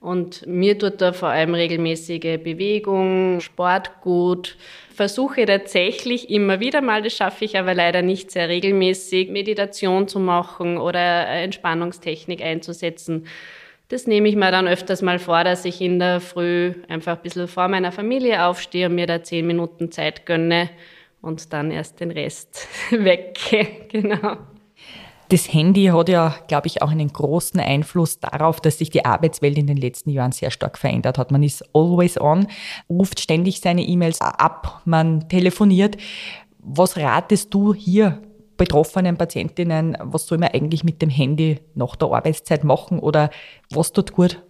Und 0.00 0.46
mir 0.46 0.76
tut 0.76 1.00
da 1.00 1.12
vor 1.12 1.28
allem 1.28 1.54
regelmäßige 1.54 2.38
Bewegung, 2.42 3.40
Sport 3.40 4.02
gut. 4.02 4.56
Versuche 4.92 5.46
tatsächlich 5.46 6.28
immer 6.28 6.60
wieder 6.60 6.82
mal, 6.82 7.00
das 7.00 7.14
schaffe 7.14 7.44
ich 7.46 7.56
aber 7.56 7.74
leider 7.74 8.02
nicht 8.02 8.30
sehr 8.30 8.48
regelmäßig, 8.48 9.30
Meditation 9.30 10.08
zu 10.08 10.18
machen 10.18 10.78
oder 10.78 11.26
Entspannungstechnik 11.28 12.42
einzusetzen. 12.42 13.26
Das 13.94 14.08
nehme 14.08 14.26
ich 14.26 14.34
mir 14.34 14.50
dann 14.50 14.66
öfters 14.66 15.02
mal 15.02 15.20
vor, 15.20 15.44
dass 15.44 15.64
ich 15.64 15.80
in 15.80 16.00
der 16.00 16.20
Früh 16.20 16.74
einfach 16.88 17.16
ein 17.16 17.22
bisschen 17.22 17.46
vor 17.46 17.68
meiner 17.68 17.92
Familie 17.92 18.44
aufstehe 18.44 18.88
und 18.88 18.96
mir 18.96 19.06
da 19.06 19.22
zehn 19.22 19.46
Minuten 19.46 19.92
Zeit 19.92 20.26
gönne 20.26 20.68
und 21.22 21.52
dann 21.52 21.70
erst 21.70 22.00
den 22.00 22.10
Rest 22.10 22.66
wecke. 22.90 23.68
Genau. 23.92 24.38
Das 25.28 25.52
Handy 25.52 25.84
hat 25.84 26.08
ja, 26.08 26.34
glaube 26.48 26.66
ich, 26.66 26.82
auch 26.82 26.90
einen 26.90 27.12
großen 27.12 27.60
Einfluss 27.60 28.18
darauf, 28.18 28.60
dass 28.60 28.78
sich 28.78 28.90
die 28.90 29.04
Arbeitswelt 29.04 29.58
in 29.58 29.68
den 29.68 29.76
letzten 29.76 30.10
Jahren 30.10 30.32
sehr 30.32 30.50
stark 30.50 30.76
verändert 30.76 31.16
hat. 31.16 31.30
Man 31.30 31.44
ist 31.44 31.64
always 31.72 32.20
on, 32.20 32.48
ruft 32.90 33.20
ständig 33.20 33.60
seine 33.60 33.82
E-Mails 33.82 34.20
ab, 34.20 34.82
man 34.86 35.28
telefoniert. 35.28 35.98
Was 36.58 36.96
ratest 36.96 37.54
du 37.54 37.72
hier 37.72 38.20
betroffenen 38.56 39.16
Patientinnen, 39.16 39.96
was 40.00 40.26
soll 40.26 40.38
man 40.38 40.50
eigentlich 40.50 40.84
mit 40.84 41.02
dem 41.02 41.10
Handy 41.10 41.60
nach 41.74 41.96
der 41.96 42.08
Arbeitszeit 42.08 42.64
machen 42.64 42.98
oder 42.98 43.30
was 43.70 43.92
tut 43.92 44.12
gut? 44.12 44.40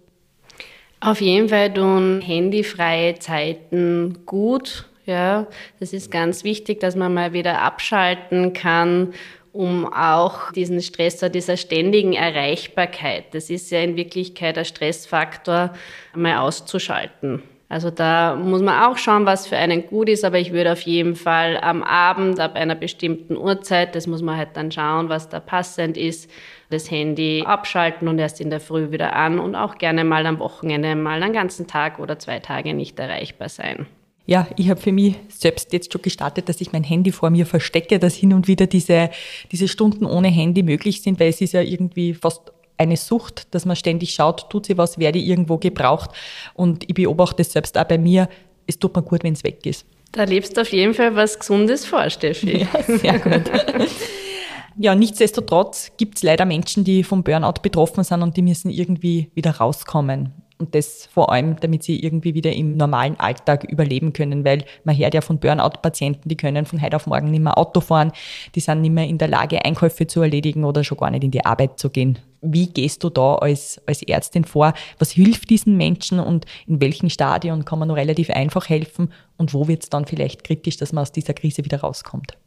Auf 0.99 1.21
jeden 1.21 1.49
Fall 1.49 1.73
tun 1.73 2.21
handyfreie 2.21 3.15
Zeiten 3.19 4.19
gut. 4.25 4.89
Ja, 5.05 5.47
das 5.79 5.93
ist 5.93 6.09
ganz 6.09 6.43
wichtig, 6.43 6.79
dass 6.79 6.95
man 6.95 7.13
mal 7.13 7.33
wieder 7.33 7.61
abschalten 7.61 8.53
kann, 8.53 9.13
um 9.55 9.85
auch 9.85 10.51
diesen 10.51 10.81
Stress 10.81 11.21
oder 11.21 11.29
dieser 11.29 11.57
ständigen 11.57 12.13
Erreichbarkeit, 12.13 13.33
das 13.33 13.49
ist 13.49 13.71
ja 13.71 13.79
in 13.79 13.95
Wirklichkeit 13.95 14.57
ein 14.57 14.65
Stressfaktor, 14.65 15.73
mal 16.13 16.39
auszuschalten. 16.39 17.41
Also 17.67 17.89
da 17.89 18.35
muss 18.35 18.61
man 18.61 18.83
auch 18.83 18.97
schauen, 18.97 19.25
was 19.25 19.47
für 19.47 19.57
einen 19.57 19.87
gut 19.87 20.07
ist, 20.07 20.23
aber 20.23 20.37
ich 20.37 20.53
würde 20.53 20.71
auf 20.71 20.81
jeden 20.81 21.15
Fall 21.15 21.57
am 21.57 21.81
Abend 21.81 22.39
ab 22.39 22.55
einer 22.55 22.75
bestimmten 22.75 23.35
Uhrzeit, 23.35 23.95
das 23.95 24.05
muss 24.05 24.21
man 24.21 24.37
halt 24.37 24.49
dann 24.53 24.71
schauen, 24.71 25.09
was 25.09 25.29
da 25.29 25.39
passend 25.39 25.97
ist, 25.97 26.29
das 26.69 26.91
Handy 26.91 27.43
abschalten 27.45 28.07
und 28.07 28.19
erst 28.19 28.39
in 28.39 28.51
der 28.51 28.59
Früh 28.59 28.91
wieder 28.91 29.15
an 29.15 29.39
und 29.39 29.55
auch 29.55 29.77
gerne 29.77 30.03
mal 30.03 30.25
am 30.27 30.37
Wochenende 30.39 30.95
mal 30.95 31.21
einen 31.23 31.33
ganzen 31.33 31.65
Tag 31.65 31.99
oder 31.99 32.19
zwei 32.19 32.39
Tage 32.39 32.75
nicht 32.75 32.99
erreichbar 32.99 33.49
sein. 33.49 33.87
Ja, 34.27 34.47
ich 34.57 34.69
habe 34.69 34.81
für 34.81 34.91
mich 34.91 35.15
selbst 35.29 35.71
jetzt 35.71 35.91
schon 35.93 36.01
gestartet, 36.01 36.49
dass 36.49 36.59
ich 36.59 36.71
mein 36.71 36.83
Handy 36.83 37.11
vor 37.11 37.29
mir 37.29 37.45
verstecke, 37.45 37.99
dass 37.99 38.15
hin 38.15 38.33
und 38.33 38.47
wieder 38.47 38.65
diese, 38.65 39.11
diese 39.51 39.67
Stunden 39.67 40.05
ohne 40.05 40.29
Handy 40.29 40.63
möglich 40.63 41.03
sind, 41.03 41.19
weil 41.19 41.29
es 41.29 41.41
ist 41.41 41.53
ja 41.53 41.61
irgendwie 41.61 42.15
fast 42.15 42.51
eine 42.77 42.97
Sucht, 42.97 43.53
dass 43.53 43.65
man 43.65 43.75
ständig 43.75 44.13
schaut, 44.13 44.49
tut 44.49 44.65
sie 44.65 44.77
was, 44.77 44.99
werde 44.99 45.19
ich 45.19 45.27
irgendwo 45.27 45.57
gebraucht. 45.57 46.11
Und 46.53 46.83
ich 46.87 46.93
beobachte 46.93 47.41
es 47.41 47.51
selbst 47.51 47.77
auch 47.77 47.85
bei 47.85 47.97
mir, 47.97 48.29
es 48.67 48.79
tut 48.79 48.95
mir 48.95 49.03
gut, 49.03 49.23
wenn 49.23 49.33
es 49.33 49.43
weg 49.43 49.65
ist. 49.65 49.85
Da 50.11 50.23
lebst 50.23 50.55
du 50.55 50.61
auf 50.61 50.71
jeden 50.71 50.93
Fall 50.93 51.15
was 51.15 51.39
Gesundes 51.39 51.85
vor, 51.85 52.09
Steffi. 52.09 52.59
Ja, 52.59 52.83
sehr 52.83 53.19
gut. 53.19 53.51
ja, 54.77 54.95
nichtsdestotrotz 54.95 55.91
gibt 55.97 56.17
es 56.17 56.23
leider 56.23 56.45
Menschen, 56.45 56.83
die 56.83 57.03
vom 57.03 57.23
Burnout 57.23 57.61
betroffen 57.61 58.03
sind 58.03 58.21
und 58.21 58.37
die 58.37 58.41
müssen 58.41 58.69
irgendwie 58.69 59.29
wieder 59.33 59.51
rauskommen. 59.51 60.33
Und 60.57 60.73
das 60.73 61.09
vor 61.13 61.33
allem, 61.33 61.57
damit 61.59 61.83
sie 61.83 62.01
irgendwie 62.01 62.33
wieder 62.33 62.53
im 62.53 62.77
normalen 62.77 63.19
Alltag 63.19 63.65
überleben 63.65 64.13
können, 64.13 64.45
weil 64.45 64.63
man 64.85 64.97
hört 64.97 65.13
ja 65.13 65.19
von 65.19 65.37
Burnout-Patienten, 65.37 66.29
die 66.29 66.37
können 66.37 66.65
von 66.65 66.81
heute 66.81 66.95
auf 66.95 67.07
morgen 67.07 67.29
nicht 67.29 67.43
mehr 67.43 67.57
Auto 67.57 67.81
fahren, 67.81 68.13
die 68.55 68.61
sind 68.61 68.81
nicht 68.81 68.93
mehr 68.93 69.05
in 69.05 69.17
der 69.17 69.27
Lage, 69.27 69.65
Einkäufe 69.65 70.07
zu 70.07 70.21
erledigen 70.21 70.63
oder 70.63 70.85
schon 70.85 70.97
gar 70.97 71.11
nicht 71.11 71.25
in 71.25 71.31
die 71.31 71.45
Arbeit 71.45 71.77
zu 71.77 71.89
gehen. 71.89 72.19
Wie 72.45 72.67
gehst 72.67 73.03
du 73.03 73.09
da 73.09 73.35
als, 73.35 73.81
als 73.85 74.03
Ärztin 74.03 74.45
vor? 74.45 74.73
Was 74.99 75.11
hilft 75.11 75.49
diesen 75.49 75.77
Menschen 75.77 76.19
und 76.19 76.45
in 76.67 76.81
welchen 76.81 77.09
Stadien 77.09 77.65
kann 77.65 77.79
man 77.79 77.87
nur 77.87 77.97
relativ 77.97 78.29
einfach 78.29 78.69
helfen? 78.69 79.11
Und 79.37 79.53
wo 79.53 79.67
wird 79.67 79.83
es 79.83 79.89
dann 79.89 80.05
vielleicht 80.05 80.43
kritisch, 80.43 80.77
dass 80.77 80.93
man 80.93 81.01
aus 81.01 81.11
dieser 81.11 81.33
Krise 81.33 81.65
wieder 81.65 81.81
rauskommt? 81.81 82.37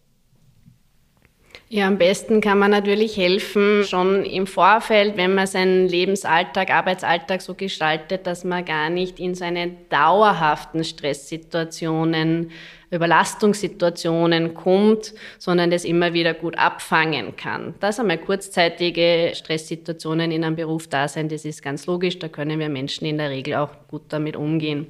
Ja, 1.71 1.87
am 1.87 1.99
besten 1.99 2.41
kann 2.41 2.59
man 2.59 2.71
natürlich 2.71 3.19
helfen, 3.19 3.85
schon 3.85 4.25
im 4.25 4.47
Vorfeld, 4.47 5.19
wenn 5.19 5.35
man 5.35 5.47
seinen 5.47 5.87
Lebensalltag, 5.87 6.71
Arbeitsalltag 6.71 7.43
so 7.43 7.53
gestaltet, 7.53 8.27
dass 8.27 8.43
man 8.43 8.65
gar 8.65 8.89
nicht 8.89 9.21
in 9.21 9.35
so 9.35 9.45
eine 9.45 9.73
dauerhaften 9.91 10.83
Stresssituationen, 10.83 12.53
Überlastungssituationen 12.91 14.55
kommt, 14.55 15.13
sondern 15.39 15.71
das 15.71 15.85
immer 15.85 16.15
wieder 16.15 16.33
gut 16.33 16.57
abfangen 16.57 17.37
kann. 17.37 17.75
Dass 17.81 18.01
einmal 18.01 18.17
kurzzeitige 18.17 19.33
Stresssituationen 19.35 20.31
in 20.31 20.45
einem 20.45 20.57
Beruf 20.57 20.89
da 20.89 21.07
sind, 21.07 21.31
das 21.31 21.45
ist 21.45 21.63
ganz 21.63 21.85
logisch, 21.85 22.19
da 22.19 22.29
können 22.29 22.61
wir 22.61 22.71
Menschen 22.71 23.05
in 23.05 23.19
der 23.19 23.29
Regel 23.29 23.57
auch 23.57 23.73
gut 23.89 24.05
damit 24.09 24.37
umgehen. 24.37 24.87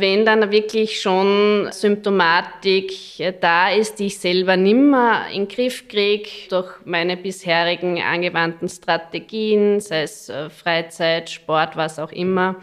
Wenn 0.00 0.24
dann 0.24 0.50
wirklich 0.50 0.98
schon 0.98 1.68
Symptomatik 1.72 2.92
da 3.40 3.70
ist, 3.70 3.98
die 3.98 4.06
ich 4.06 4.18
selber 4.18 4.56
nimmer 4.56 5.26
in 5.30 5.46
den 5.46 5.48
Griff 5.48 5.88
kriege 5.88 6.28
durch 6.48 6.72
meine 6.86 7.18
bisherigen 7.18 8.00
angewandten 8.00 8.70
Strategien, 8.70 9.78
sei 9.80 10.04
es 10.04 10.30
äh, 10.30 10.48
Freizeit, 10.48 11.28
Sport, 11.28 11.76
was 11.76 11.98
auch 11.98 12.12
immer, 12.12 12.56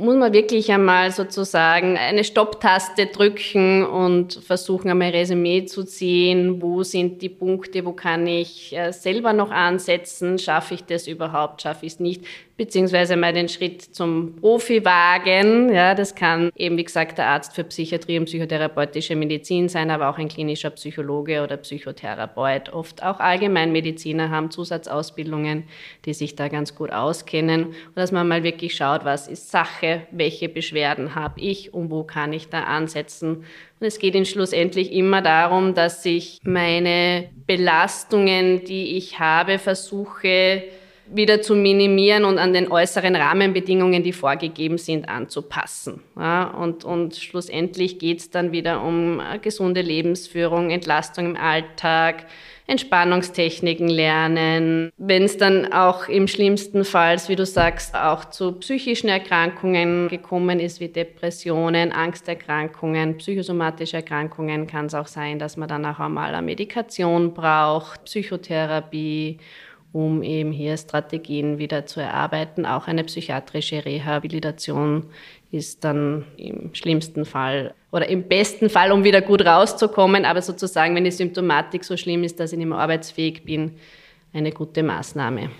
muss 0.00 0.14
man 0.14 0.32
wirklich 0.32 0.70
einmal 0.70 1.10
sozusagen 1.10 1.96
eine 1.96 2.22
Stopptaste 2.22 3.06
drücken 3.06 3.84
und 3.84 4.34
versuchen 4.34 4.90
einmal 4.90 5.10
Resümee 5.10 5.64
zu 5.64 5.82
ziehen. 5.82 6.62
Wo 6.62 6.84
sind 6.84 7.20
die 7.20 7.28
Punkte? 7.28 7.84
Wo 7.84 7.92
kann 7.92 8.28
ich 8.28 8.76
äh, 8.76 8.92
selber 8.92 9.32
noch 9.32 9.50
ansetzen? 9.50 10.38
Schaffe 10.38 10.74
ich 10.74 10.84
das 10.84 11.08
überhaupt? 11.08 11.62
Schaffe 11.62 11.84
ich 11.84 11.94
es 11.94 12.00
nicht? 12.00 12.24
beziehungsweise 12.58 13.16
mal 13.16 13.32
den 13.32 13.48
Schritt 13.48 13.82
zum 13.82 14.34
Profi 14.34 14.84
wagen. 14.84 15.72
Ja, 15.72 15.94
das 15.94 16.14
kann 16.16 16.50
eben, 16.56 16.76
wie 16.76 16.84
gesagt, 16.84 17.16
der 17.16 17.28
Arzt 17.28 17.54
für 17.54 17.62
Psychiatrie 17.62 18.18
und 18.18 18.24
psychotherapeutische 18.24 19.14
Medizin 19.14 19.68
sein, 19.68 19.90
aber 19.92 20.10
auch 20.10 20.18
ein 20.18 20.28
klinischer 20.28 20.70
Psychologe 20.70 21.42
oder 21.44 21.56
Psychotherapeut. 21.56 22.70
Oft 22.70 23.02
auch 23.04 23.20
Allgemeinmediziner 23.20 24.30
haben 24.30 24.50
Zusatzausbildungen, 24.50 25.64
die 26.04 26.14
sich 26.14 26.34
da 26.34 26.48
ganz 26.48 26.74
gut 26.74 26.92
auskennen. 26.92 27.66
Und 27.66 27.96
dass 27.96 28.10
man 28.10 28.26
mal 28.26 28.42
wirklich 28.42 28.74
schaut, 28.74 29.04
was 29.04 29.28
ist 29.28 29.50
Sache, 29.50 29.87
welche 30.10 30.48
Beschwerden 30.48 31.14
habe 31.14 31.40
ich 31.40 31.74
und 31.74 31.90
wo 31.90 32.04
kann 32.04 32.32
ich 32.32 32.48
da 32.48 32.64
ansetzen. 32.64 33.44
Und 33.80 33.86
es 33.86 33.98
geht 33.98 34.14
in 34.14 34.24
schlussendlich 34.24 34.92
immer 34.92 35.22
darum, 35.22 35.74
dass 35.74 36.04
ich 36.04 36.40
meine 36.44 37.28
Belastungen, 37.46 38.64
die 38.64 38.96
ich 38.96 39.18
habe, 39.18 39.58
versuche, 39.58 40.64
wieder 41.12 41.40
zu 41.40 41.54
minimieren 41.54 42.24
und 42.24 42.38
an 42.38 42.52
den 42.52 42.70
äußeren 42.70 43.16
Rahmenbedingungen, 43.16 44.02
die 44.02 44.12
vorgegeben 44.12 44.78
sind, 44.78 45.08
anzupassen. 45.08 46.02
Ja, 46.16 46.50
und, 46.50 46.84
und 46.84 47.16
schlussendlich 47.16 47.98
geht 47.98 48.18
es 48.20 48.30
dann 48.30 48.52
wieder 48.52 48.82
um 48.82 49.20
gesunde 49.42 49.80
Lebensführung, 49.80 50.70
Entlastung 50.70 51.26
im 51.26 51.36
Alltag, 51.36 52.26
Entspannungstechniken 52.68 53.88
lernen. 53.88 54.92
Wenn 54.98 55.22
es 55.22 55.38
dann 55.38 55.72
auch 55.72 56.06
im 56.06 56.28
schlimmsten 56.28 56.84
Fall, 56.84 57.16
wie 57.26 57.36
du 57.36 57.46
sagst, 57.46 57.94
auch 57.94 58.26
zu 58.26 58.52
psychischen 58.52 59.08
Erkrankungen 59.08 60.08
gekommen 60.08 60.60
ist, 60.60 60.78
wie 60.78 60.88
Depressionen, 60.88 61.92
Angsterkrankungen, 61.92 63.16
psychosomatische 63.16 63.96
Erkrankungen, 63.96 64.66
kann 64.66 64.84
es 64.86 64.94
auch 64.94 65.06
sein, 65.06 65.38
dass 65.38 65.56
man 65.56 65.70
dann 65.70 65.86
auch 65.86 65.98
einmal 65.98 66.34
eine 66.34 66.44
Medikation 66.44 67.32
braucht, 67.32 68.04
Psychotherapie 68.04 69.38
um 69.92 70.22
eben 70.22 70.52
hier 70.52 70.76
Strategien 70.76 71.58
wieder 71.58 71.86
zu 71.86 72.00
erarbeiten. 72.00 72.66
Auch 72.66 72.86
eine 72.86 73.04
psychiatrische 73.04 73.84
Rehabilitation 73.84 75.04
ist 75.50 75.82
dann 75.84 76.24
im 76.36 76.74
schlimmsten 76.74 77.24
Fall 77.24 77.74
oder 77.90 78.08
im 78.08 78.24
besten 78.24 78.68
Fall, 78.68 78.92
um 78.92 79.04
wieder 79.04 79.22
gut 79.22 79.44
rauszukommen, 79.44 80.24
aber 80.24 80.42
sozusagen, 80.42 80.94
wenn 80.94 81.04
die 81.04 81.10
Symptomatik 81.10 81.84
so 81.84 81.96
schlimm 81.96 82.22
ist, 82.22 82.38
dass 82.38 82.52
ich 82.52 82.58
nicht 82.58 82.68
mehr 82.68 82.78
arbeitsfähig 82.78 83.44
bin, 83.44 83.72
eine 84.32 84.52
gute 84.52 84.82
Maßnahme. 84.82 85.50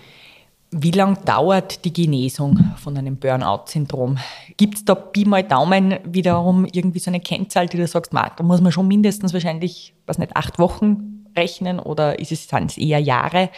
Wie 0.71 0.91
lange 0.91 1.17
dauert 1.25 1.83
die 1.83 1.91
Genesung 1.91 2.59
von 2.77 2.95
einem 2.95 3.17
Burnout-Syndrom? 3.17 4.19
Gibt 4.55 4.75
es 4.75 4.85
da 4.85 4.93
Pi 4.93 5.25
mal 5.25 5.41
Daumen 5.41 5.95
wiederum 6.03 6.67
irgendwie 6.71 6.99
so 6.99 7.09
eine 7.09 7.19
Kennzahl, 7.19 7.65
die 7.65 7.77
du 7.77 7.87
sagst, 7.87 8.13
da 8.13 8.43
muss 8.43 8.61
man 8.61 8.71
schon 8.71 8.87
mindestens 8.87 9.33
wahrscheinlich, 9.33 9.95
was 10.05 10.19
nicht, 10.19 10.35
acht 10.35 10.59
Wochen 10.59 11.25
rechnen 11.35 11.79
oder 11.79 12.19
ist 12.19 12.31
es, 12.31 12.47
sind 12.47 12.69
es 12.69 12.77
eher 12.77 12.99
Jahre? 12.99 13.49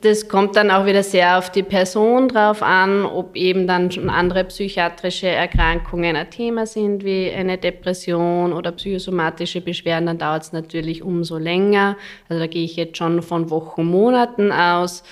Das 0.00 0.28
kommt 0.28 0.56
dann 0.56 0.70
auch 0.70 0.86
wieder 0.86 1.02
sehr 1.02 1.36
auf 1.36 1.50
die 1.50 1.62
Person 1.62 2.28
drauf 2.28 2.62
an, 2.62 3.04
ob 3.04 3.36
eben 3.36 3.66
dann 3.66 3.90
schon 3.90 4.08
andere 4.08 4.44
psychiatrische 4.44 5.28
Erkrankungen 5.28 6.16
ein 6.16 6.30
Thema 6.30 6.64
sind, 6.64 7.04
wie 7.04 7.30
eine 7.30 7.58
Depression 7.58 8.54
oder 8.54 8.72
psychosomatische 8.72 9.60
Beschwerden, 9.60 10.06
dann 10.06 10.18
dauert 10.18 10.44
es 10.44 10.52
natürlich 10.52 11.02
umso 11.02 11.36
länger. 11.36 11.96
Also 12.30 12.40
da 12.40 12.46
gehe 12.46 12.64
ich 12.64 12.76
jetzt 12.76 12.96
schon 12.96 13.20
von 13.20 13.50
Wochen, 13.50 13.84
Monaten 13.84 14.52
aus. 14.52 15.02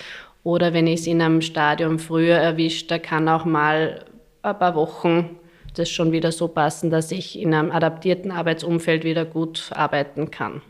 Oder 0.43 0.73
wenn 0.73 0.87
ich 0.87 1.01
es 1.01 1.07
in 1.07 1.21
einem 1.21 1.43
Stadium 1.43 1.99
früher 1.99 2.37
erwischt, 2.37 2.91
da 2.91 2.99
kann 2.99 3.29
auch 3.29 3.45
mal 3.45 4.05
ein 4.43 4.59
paar 4.59 4.75
Wochen 4.75 5.37
das 5.75 5.91
schon 5.91 6.13
wieder 6.13 6.33
so 6.33 6.49
passen, 6.49 6.91
dass 6.91 7.13
ich 7.13 7.39
in 7.39 7.53
einem 7.53 7.71
adaptierten 7.71 8.31
Arbeitsumfeld 8.31 9.05
wieder 9.05 9.25
gut 9.25 9.71
arbeiten 9.75 10.31
kann. 10.31 10.63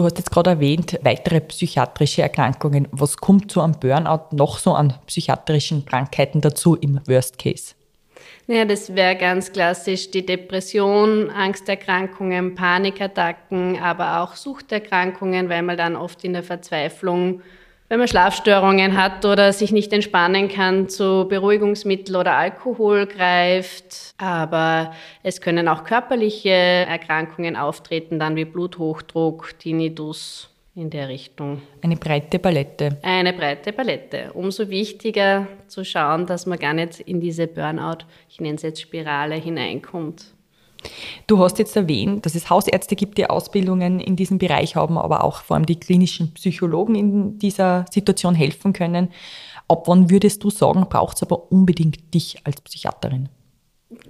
Du 0.00 0.06
hast 0.06 0.16
jetzt 0.16 0.30
gerade 0.30 0.48
erwähnt, 0.48 0.98
weitere 1.02 1.42
psychiatrische 1.42 2.22
Erkrankungen. 2.22 2.88
Was 2.90 3.18
kommt 3.18 3.52
so 3.52 3.60
am 3.60 3.72
Burnout 3.72 4.34
noch 4.34 4.56
so 4.56 4.72
an 4.72 4.94
psychiatrischen 5.06 5.84
Krankheiten 5.84 6.40
dazu 6.40 6.74
im 6.74 7.02
Worst 7.06 7.38
Case? 7.38 7.74
Naja, 8.46 8.64
das 8.64 8.94
wäre 8.94 9.14
ganz 9.14 9.52
klassisch 9.52 10.10
die 10.10 10.24
Depression, 10.24 11.28
Angsterkrankungen, 11.28 12.54
Panikattacken, 12.54 13.78
aber 13.78 14.22
auch 14.22 14.36
Suchterkrankungen, 14.36 15.50
weil 15.50 15.60
man 15.60 15.76
dann 15.76 15.96
oft 15.96 16.24
in 16.24 16.32
der 16.32 16.44
Verzweiflung 16.44 17.42
wenn 17.90 17.98
man 17.98 18.06
Schlafstörungen 18.06 18.96
hat 18.96 19.24
oder 19.24 19.52
sich 19.52 19.72
nicht 19.72 19.92
entspannen 19.92 20.48
kann, 20.48 20.88
zu 20.88 21.26
Beruhigungsmittel 21.28 22.14
oder 22.14 22.36
Alkohol 22.36 23.06
greift. 23.06 24.14
Aber 24.16 24.92
es 25.24 25.40
können 25.40 25.66
auch 25.66 25.82
körperliche 25.82 26.50
Erkrankungen 26.50 27.56
auftreten, 27.56 28.20
dann 28.20 28.36
wie 28.36 28.44
Bluthochdruck, 28.44 29.58
Tinnitus 29.58 30.48
in 30.76 30.88
der 30.88 31.08
Richtung. 31.08 31.62
Eine 31.82 31.96
breite 31.96 32.38
Palette. 32.38 32.96
Eine 33.02 33.32
breite 33.32 33.72
Palette. 33.72 34.32
Umso 34.34 34.70
wichtiger 34.70 35.48
zu 35.66 35.84
schauen, 35.84 36.26
dass 36.26 36.46
man 36.46 36.60
gar 36.60 36.74
nicht 36.74 37.00
in 37.00 37.20
diese 37.20 37.48
Burnout, 37.48 38.04
ich 38.28 38.40
nenne 38.40 38.54
es 38.54 38.62
jetzt 38.62 38.80
Spirale, 38.80 39.34
hineinkommt. 39.34 40.26
Du 41.26 41.38
hast 41.38 41.58
jetzt 41.58 41.76
erwähnt, 41.76 42.26
dass 42.26 42.34
es 42.34 42.50
Hausärzte 42.50 42.96
gibt, 42.96 43.18
die 43.18 43.28
Ausbildungen 43.28 44.00
in 44.00 44.16
diesem 44.16 44.38
Bereich 44.38 44.76
haben, 44.76 44.98
aber 44.98 45.24
auch 45.24 45.42
vor 45.42 45.56
allem 45.56 45.66
die 45.66 45.78
klinischen 45.78 46.32
Psychologen 46.34 46.94
in 46.94 47.38
dieser 47.38 47.84
Situation 47.90 48.34
helfen 48.34 48.72
können. 48.72 49.10
Ab 49.68 49.84
wann 49.86 50.10
würdest 50.10 50.42
du 50.42 50.50
sagen, 50.50 50.86
braucht 50.88 51.16
es 51.16 51.22
aber 51.22 51.52
unbedingt 51.52 52.14
dich 52.14 52.38
als 52.44 52.60
Psychiaterin? 52.60 53.28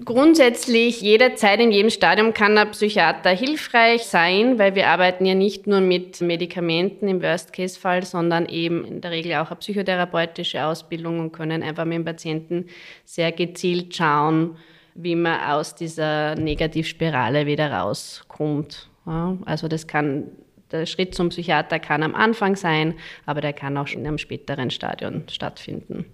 Grundsätzlich 0.05 1.01
jederzeit 1.01 1.59
in 1.59 1.73
jedem 1.73 1.89
Stadium 1.89 2.35
kann 2.35 2.59
ein 2.59 2.71
Psychiater 2.71 3.31
hilfreich 3.31 4.05
sein, 4.05 4.59
weil 4.59 4.75
wir 4.75 4.89
arbeiten 4.89 5.25
ja 5.25 5.35
nicht 5.35 5.67
nur 5.67 5.81
mit 5.81 6.21
Medikamenten 6.21 7.09
im 7.09 7.23
Worst-Case-Fall, 7.23 8.05
sondern 8.05 8.47
eben 8.47 8.85
in 8.85 9.01
der 9.01 9.11
Regel 9.11 9.37
auch 9.37 9.47
eine 9.47 9.57
psychotherapeutische 9.57 10.65
Ausbildung 10.67 11.19
und 11.19 11.33
können 11.33 11.63
einfach 11.63 11.87
mit 11.87 11.97
dem 11.97 12.05
Patienten 12.05 12.67
sehr 13.07 13.33
gezielt 13.33 13.97
schauen, 13.97 14.59
wie 14.95 15.15
man 15.15 15.41
aus 15.51 15.75
dieser 15.75 16.35
Negativspirale 16.35 17.47
wieder 17.47 17.73
rauskommt. 17.73 18.89
Ja, 19.07 19.37
also 19.45 19.69
das 19.69 19.87
kann, 19.87 20.25
der 20.71 20.87
Schritt 20.87 21.15
zum 21.15 21.31
Psychiater 21.31 21.79
kann 21.79 22.03
am 22.03 22.15
Anfang 22.15 22.57
sein, 22.57 22.95
aber 23.27 23.41
der 23.41 23.53
kann 23.53 23.77
auch 23.77 23.89
in 23.89 24.07
einem 24.07 24.19
späteren 24.19 24.71
Stadion 24.71 25.25
stattfinden. 25.31 26.05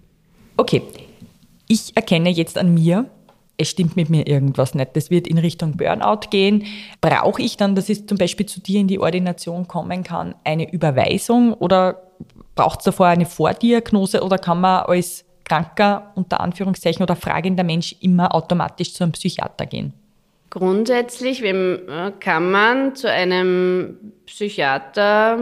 Okay, 0.57 0.81
ich 1.67 1.95
erkenne 1.95 2.29
jetzt 2.29 2.57
an 2.57 2.73
mir, 2.73 3.09
es 3.57 3.69
stimmt 3.69 3.95
mit 3.95 4.09
mir 4.09 4.27
irgendwas 4.27 4.75
nicht. 4.75 4.95
Das 4.95 5.09
wird 5.09 5.27
in 5.27 5.37
Richtung 5.37 5.77
Burnout 5.77 6.29
gehen. 6.29 6.65
Brauche 7.01 7.41
ich 7.41 7.57
dann, 7.57 7.75
dass 7.75 7.89
ich 7.89 8.07
zum 8.07 8.17
Beispiel 8.17 8.45
zu 8.45 8.61
dir 8.61 8.79
in 8.79 8.87
die 8.87 8.99
Ordination 8.99 9.67
kommen 9.67 10.03
kann, 10.03 10.35
eine 10.43 10.71
Überweisung 10.71 11.53
oder 11.53 12.03
braucht 12.55 12.79
es 12.79 12.85
davor 12.85 13.07
eine 13.07 13.25
Vordiagnose 13.25 14.23
oder 14.23 14.37
kann 14.37 14.61
man 14.61 14.85
als 14.85 15.25
kranker, 15.47 16.11
unter 16.15 16.39
Anführungszeichen, 16.41 17.03
oder 17.03 17.15
fragender 17.15 17.63
Mensch 17.63 17.95
immer 18.01 18.33
automatisch 18.33 18.93
zu 18.93 19.03
einem 19.03 19.13
Psychiater 19.13 19.65
gehen? 19.65 19.93
Grundsätzlich 20.49 21.43
äh, 21.43 22.11
kann 22.19 22.51
man 22.51 22.95
zu 22.95 23.11
einem 23.11 23.97
Psychiater 24.25 25.37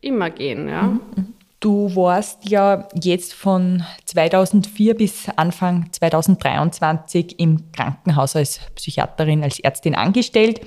immer 0.00 0.30
gehen, 0.30 0.68
ja. 0.68 0.82
Mhm, 0.82 1.00
mhm. 1.16 1.34
Du 1.64 1.96
warst 1.96 2.46
ja 2.50 2.86
jetzt 2.92 3.32
von 3.32 3.82
2004 4.04 4.94
bis 4.96 5.30
Anfang 5.34 5.90
2023 5.92 7.40
im 7.40 7.72
Krankenhaus 7.72 8.36
als 8.36 8.60
Psychiaterin, 8.74 9.42
als 9.42 9.60
Ärztin 9.60 9.94
angestellt. 9.94 10.60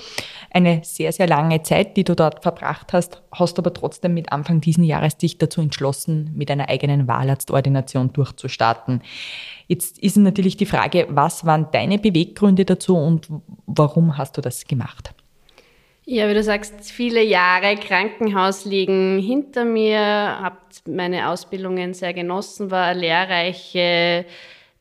Eine 0.50 0.82
sehr, 0.84 1.12
sehr 1.12 1.28
lange 1.28 1.62
Zeit, 1.62 1.98
die 1.98 2.04
du 2.04 2.16
dort 2.16 2.42
verbracht 2.42 2.94
hast, 2.94 3.22
hast 3.32 3.60
aber 3.60 3.76
trotzdem 3.76 4.16
mit 4.16 4.32
Anfang 4.32 4.60
diesen 4.60 4.84
Jahres 4.84 5.18
dich 5.18 5.38
dazu 5.38 5.62
entschlossen, 5.62 6.32
mit 6.34 6.50
einer 6.50 6.68
eigenen 6.68 7.08
Wahlarztordination 7.08 8.12
durchzustarten. 8.12 9.04
Jetzt 9.68 10.00
ist 10.00 10.18
natürlich 10.18 10.58
die 10.58 10.66
Frage, 10.66 11.06
was 11.12 11.46
waren 11.46 11.68
deine 11.72 12.00
Beweggründe 12.00 12.66
dazu 12.66 12.98
und 12.98 13.28
warum 13.68 14.18
hast 14.18 14.36
du 14.36 14.42
das 14.42 14.66
gemacht? 14.66 15.14
Ja, 16.10 16.30
wie 16.30 16.34
du 16.34 16.42
sagst, 16.42 16.90
viele 16.90 17.22
Jahre 17.22 17.76
Krankenhaus 17.76 18.64
liegen 18.64 19.20
hinter 19.20 19.66
mir, 19.66 20.00
habe 20.00 20.56
meine 20.86 21.28
Ausbildungen 21.28 21.94
sehr 21.94 22.14
genossen, 22.14 22.72
war 22.72 22.86
eine 22.86 23.02
lehrreiche 23.02 24.26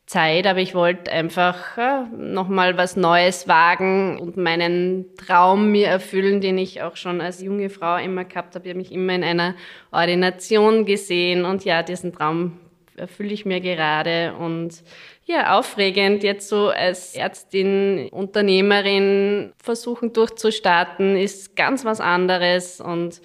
Zeit, 0.05 0.47
aber 0.47 0.59
ich 0.59 0.73
wollte 0.73 1.11
einfach 1.11 1.77
ja, 1.77 2.07
nochmal 2.15 2.77
was 2.77 2.95
Neues 2.95 3.45
wagen 3.45 4.17
und 4.19 4.37
meinen 4.37 5.17
Traum 5.17 5.69
mir 5.69 5.87
erfüllen, 5.87 6.39
den 6.39 6.57
ich 6.57 6.81
auch 6.81 6.95
schon 6.95 7.19
als 7.19 7.41
junge 7.41 7.69
Frau 7.69 7.97
immer 7.97 8.23
gehabt 8.23 8.55
habe. 8.55 8.63
Ich 8.63 8.69
habe 8.69 8.79
mich 8.79 8.93
immer 8.93 9.13
in 9.13 9.25
einer 9.25 9.55
Ordination 9.91 10.85
gesehen 10.85 11.43
und 11.43 11.65
ja, 11.65 11.83
diesen 11.83 12.13
Traum 12.13 12.57
erfülle 12.97 13.33
ich 13.33 13.45
mir 13.45 13.61
gerade 13.61 14.35
und 14.35 14.83
ja, 15.25 15.57
aufregend, 15.57 16.23
jetzt 16.23 16.49
so 16.49 16.69
als 16.69 17.15
Ärztin, 17.15 18.09
Unternehmerin 18.09 19.53
versuchen 19.61 20.13
durchzustarten, 20.13 21.15
ist 21.15 21.55
ganz 21.55 21.85
was 21.85 21.99
anderes 21.99 22.81
und 22.81 23.21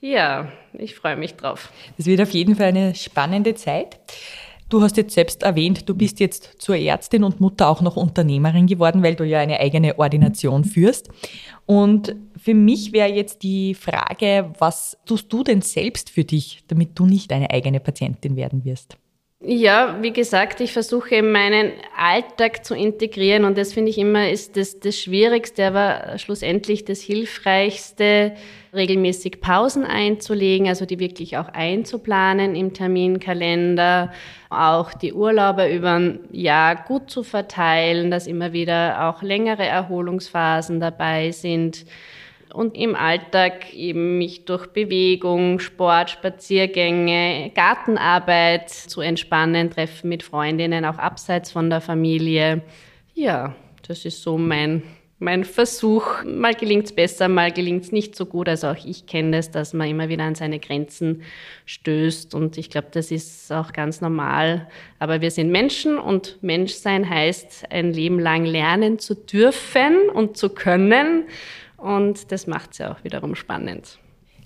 ja, 0.00 0.52
ich 0.74 0.94
freue 0.94 1.16
mich 1.16 1.34
drauf. 1.34 1.72
Es 1.96 2.06
wird 2.06 2.20
auf 2.20 2.30
jeden 2.30 2.56
Fall 2.56 2.66
eine 2.66 2.94
spannende 2.94 3.54
Zeit. 3.54 3.98
Du 4.68 4.82
hast 4.82 4.96
jetzt 4.96 5.14
selbst 5.14 5.42
erwähnt, 5.42 5.88
du 5.88 5.94
bist 5.94 6.20
jetzt 6.20 6.60
zur 6.60 6.76
Ärztin 6.76 7.22
und 7.22 7.40
Mutter 7.40 7.68
auch 7.68 7.80
noch 7.80 7.96
Unternehmerin 7.96 8.66
geworden, 8.66 9.02
weil 9.02 9.14
du 9.14 9.24
ja 9.24 9.38
eine 9.38 9.60
eigene 9.60 9.98
Ordination 9.98 10.64
führst. 10.64 11.10
Und 11.66 12.16
für 12.36 12.54
mich 12.54 12.92
wäre 12.92 13.10
jetzt 13.10 13.42
die 13.42 13.74
Frage, 13.74 14.52
was 14.58 14.98
tust 15.06 15.32
du 15.32 15.44
denn 15.44 15.62
selbst 15.62 16.10
für 16.10 16.24
dich, 16.24 16.64
damit 16.66 16.98
du 16.98 17.06
nicht 17.06 17.32
eine 17.32 17.50
eigene 17.50 17.80
Patientin 17.80 18.36
werden 18.36 18.64
wirst? 18.64 18.96
Ja, 19.40 19.98
wie 20.00 20.12
gesagt, 20.12 20.60
ich 20.60 20.72
versuche 20.72 21.22
meinen 21.22 21.72
Alltag 21.98 22.64
zu 22.64 22.74
integrieren 22.74 23.44
und 23.44 23.58
das 23.58 23.74
finde 23.74 23.90
ich 23.90 23.98
immer 23.98 24.30
ist 24.30 24.56
das, 24.56 24.80
das 24.80 24.98
Schwierigste, 24.98 25.66
aber 25.66 26.16
schlussendlich 26.18 26.86
das 26.86 27.02
Hilfreichste, 27.02 28.36
regelmäßig 28.72 29.42
Pausen 29.42 29.84
einzulegen, 29.84 30.66
also 30.66 30.86
die 30.86 30.98
wirklich 30.98 31.36
auch 31.36 31.48
einzuplanen 31.48 32.54
im 32.54 32.72
Terminkalender, 32.72 34.12
auch 34.48 34.94
die 34.94 35.12
Urlaube 35.12 35.70
über 35.70 35.92
ein 35.92 36.20
Jahr 36.32 36.82
gut 36.84 37.10
zu 37.10 37.22
verteilen, 37.22 38.10
dass 38.10 38.26
immer 38.26 38.54
wieder 38.54 39.10
auch 39.10 39.22
längere 39.22 39.66
Erholungsphasen 39.66 40.80
dabei 40.80 41.32
sind 41.32 41.84
und 42.54 42.76
im 42.76 42.94
Alltag 42.94 43.74
eben 43.74 44.16
mich 44.16 44.44
durch 44.44 44.68
Bewegung, 44.68 45.58
Sport, 45.58 46.10
Spaziergänge, 46.10 47.50
Gartenarbeit 47.54 48.70
zu 48.70 49.00
entspannen, 49.00 49.70
Treffen 49.70 50.08
mit 50.08 50.22
Freundinnen, 50.22 50.84
auch 50.84 50.98
abseits 50.98 51.50
von 51.50 51.68
der 51.68 51.80
Familie. 51.80 52.62
Ja, 53.12 53.56
das 53.86 54.04
ist 54.04 54.22
so 54.22 54.38
mein, 54.38 54.84
mein 55.18 55.44
Versuch. 55.44 56.22
Mal 56.24 56.54
gelingt 56.54 56.86
es 56.86 56.92
besser, 56.92 57.28
mal 57.28 57.50
gelingt 57.50 57.84
es 57.84 57.92
nicht 57.92 58.14
so 58.14 58.24
gut. 58.24 58.48
Also 58.48 58.68
auch 58.68 58.84
ich 58.84 59.06
kenne 59.06 59.38
das, 59.38 59.50
dass 59.50 59.72
man 59.72 59.88
immer 59.88 60.08
wieder 60.08 60.22
an 60.22 60.36
seine 60.36 60.60
Grenzen 60.60 61.22
stößt. 61.66 62.36
Und 62.36 62.56
ich 62.56 62.70
glaube, 62.70 62.88
das 62.92 63.10
ist 63.10 63.52
auch 63.52 63.72
ganz 63.72 64.00
normal. 64.00 64.68
Aber 65.00 65.20
wir 65.20 65.32
sind 65.32 65.50
Menschen 65.50 65.98
und 65.98 66.38
Menschsein 66.40 67.08
heißt, 67.08 67.64
ein 67.70 67.92
Leben 67.92 68.20
lang 68.20 68.44
lernen 68.44 69.00
zu 69.00 69.16
dürfen 69.16 70.08
und 70.12 70.36
zu 70.36 70.50
können. 70.50 71.24
Und 71.84 72.32
das 72.32 72.46
macht 72.46 72.72
es 72.72 72.78
ja 72.78 72.92
auch 72.92 73.04
wiederum 73.04 73.34
spannend. 73.34 73.98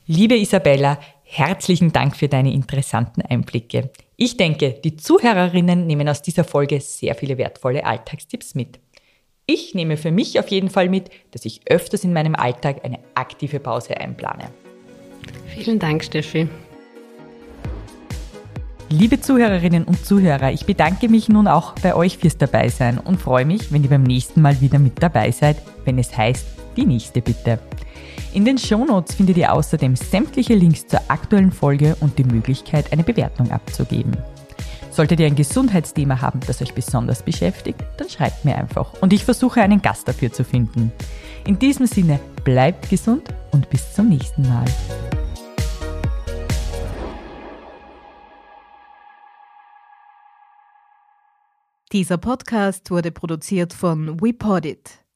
Liebe 0.08 0.36
Isabella, 0.36 0.98
herzlichen 1.22 1.92
Dank 1.92 2.16
für 2.16 2.26
deine 2.26 2.52
interessanten 2.52 3.22
Einblicke. 3.22 3.90
Ich 4.16 4.36
denke, 4.36 4.72
die 4.82 4.96
Zuhörerinnen 4.96 5.86
nehmen 5.86 6.08
aus 6.08 6.20
dieser 6.20 6.42
Folge 6.42 6.80
sehr 6.80 7.14
viele 7.14 7.38
wertvolle 7.38 7.86
Alltagstipps 7.86 8.56
mit. 8.56 8.80
Ich 9.46 9.72
nehme 9.72 9.96
für 9.96 10.10
mich 10.10 10.40
auf 10.40 10.48
jeden 10.48 10.68
Fall 10.68 10.88
mit, 10.88 11.10
dass 11.30 11.44
ich 11.44 11.60
öfters 11.70 12.02
in 12.02 12.12
meinem 12.12 12.34
Alltag 12.34 12.84
eine 12.84 12.98
aktive 13.14 13.60
Pause 13.60 13.96
einplane. 13.98 14.50
Vielen 15.46 15.78
Dank, 15.78 16.02
Steffi. 16.02 16.48
Liebe 18.88 19.20
Zuhörerinnen 19.20 19.84
und 19.84 20.04
Zuhörer, 20.04 20.50
ich 20.50 20.66
bedanke 20.66 21.08
mich 21.08 21.28
nun 21.28 21.46
auch 21.46 21.76
bei 21.76 21.94
euch 21.94 22.18
fürs 22.18 22.36
Dabeisein 22.36 22.98
und 22.98 23.20
freue 23.20 23.44
mich, 23.44 23.70
wenn 23.70 23.84
ihr 23.84 23.90
beim 23.90 24.02
nächsten 24.02 24.42
Mal 24.42 24.60
wieder 24.60 24.80
mit 24.80 25.00
dabei 25.00 25.30
seid, 25.30 25.62
wenn 25.84 25.98
es 25.98 26.16
heißt 26.16 26.58
die 26.78 26.86
nächste 26.86 27.20
Bitte. 27.20 27.58
In 28.32 28.44
den 28.44 28.56
Shownotes 28.56 29.16
findet 29.16 29.36
ihr 29.36 29.52
außerdem 29.52 29.96
sämtliche 29.96 30.54
Links 30.54 30.86
zur 30.86 31.00
aktuellen 31.08 31.50
Folge 31.50 31.96
und 32.00 32.18
die 32.18 32.24
Möglichkeit, 32.24 32.92
eine 32.92 33.02
Bewertung 33.02 33.50
abzugeben. 33.50 34.16
Solltet 34.90 35.20
ihr 35.20 35.26
ein 35.26 35.34
Gesundheitsthema 35.34 36.20
haben, 36.20 36.40
das 36.46 36.62
euch 36.62 36.74
besonders 36.74 37.22
beschäftigt, 37.22 37.82
dann 37.96 38.08
schreibt 38.08 38.44
mir 38.44 38.56
einfach 38.56 38.92
und 39.00 39.12
ich 39.12 39.24
versuche 39.24 39.60
einen 39.60 39.82
Gast 39.82 40.06
dafür 40.06 40.32
zu 40.32 40.44
finden. 40.44 40.92
In 41.46 41.58
diesem 41.58 41.86
Sinne, 41.86 42.20
bleibt 42.44 42.88
gesund 42.90 43.28
und 43.50 43.68
bis 43.70 43.94
zum 43.94 44.08
nächsten 44.08 44.42
Mal. 44.42 44.64
Dieser 51.92 52.18
Podcast 52.18 52.90
wurde 52.90 53.10
produziert 53.10 53.72
von 53.72 54.20
WePodit. 54.20 55.07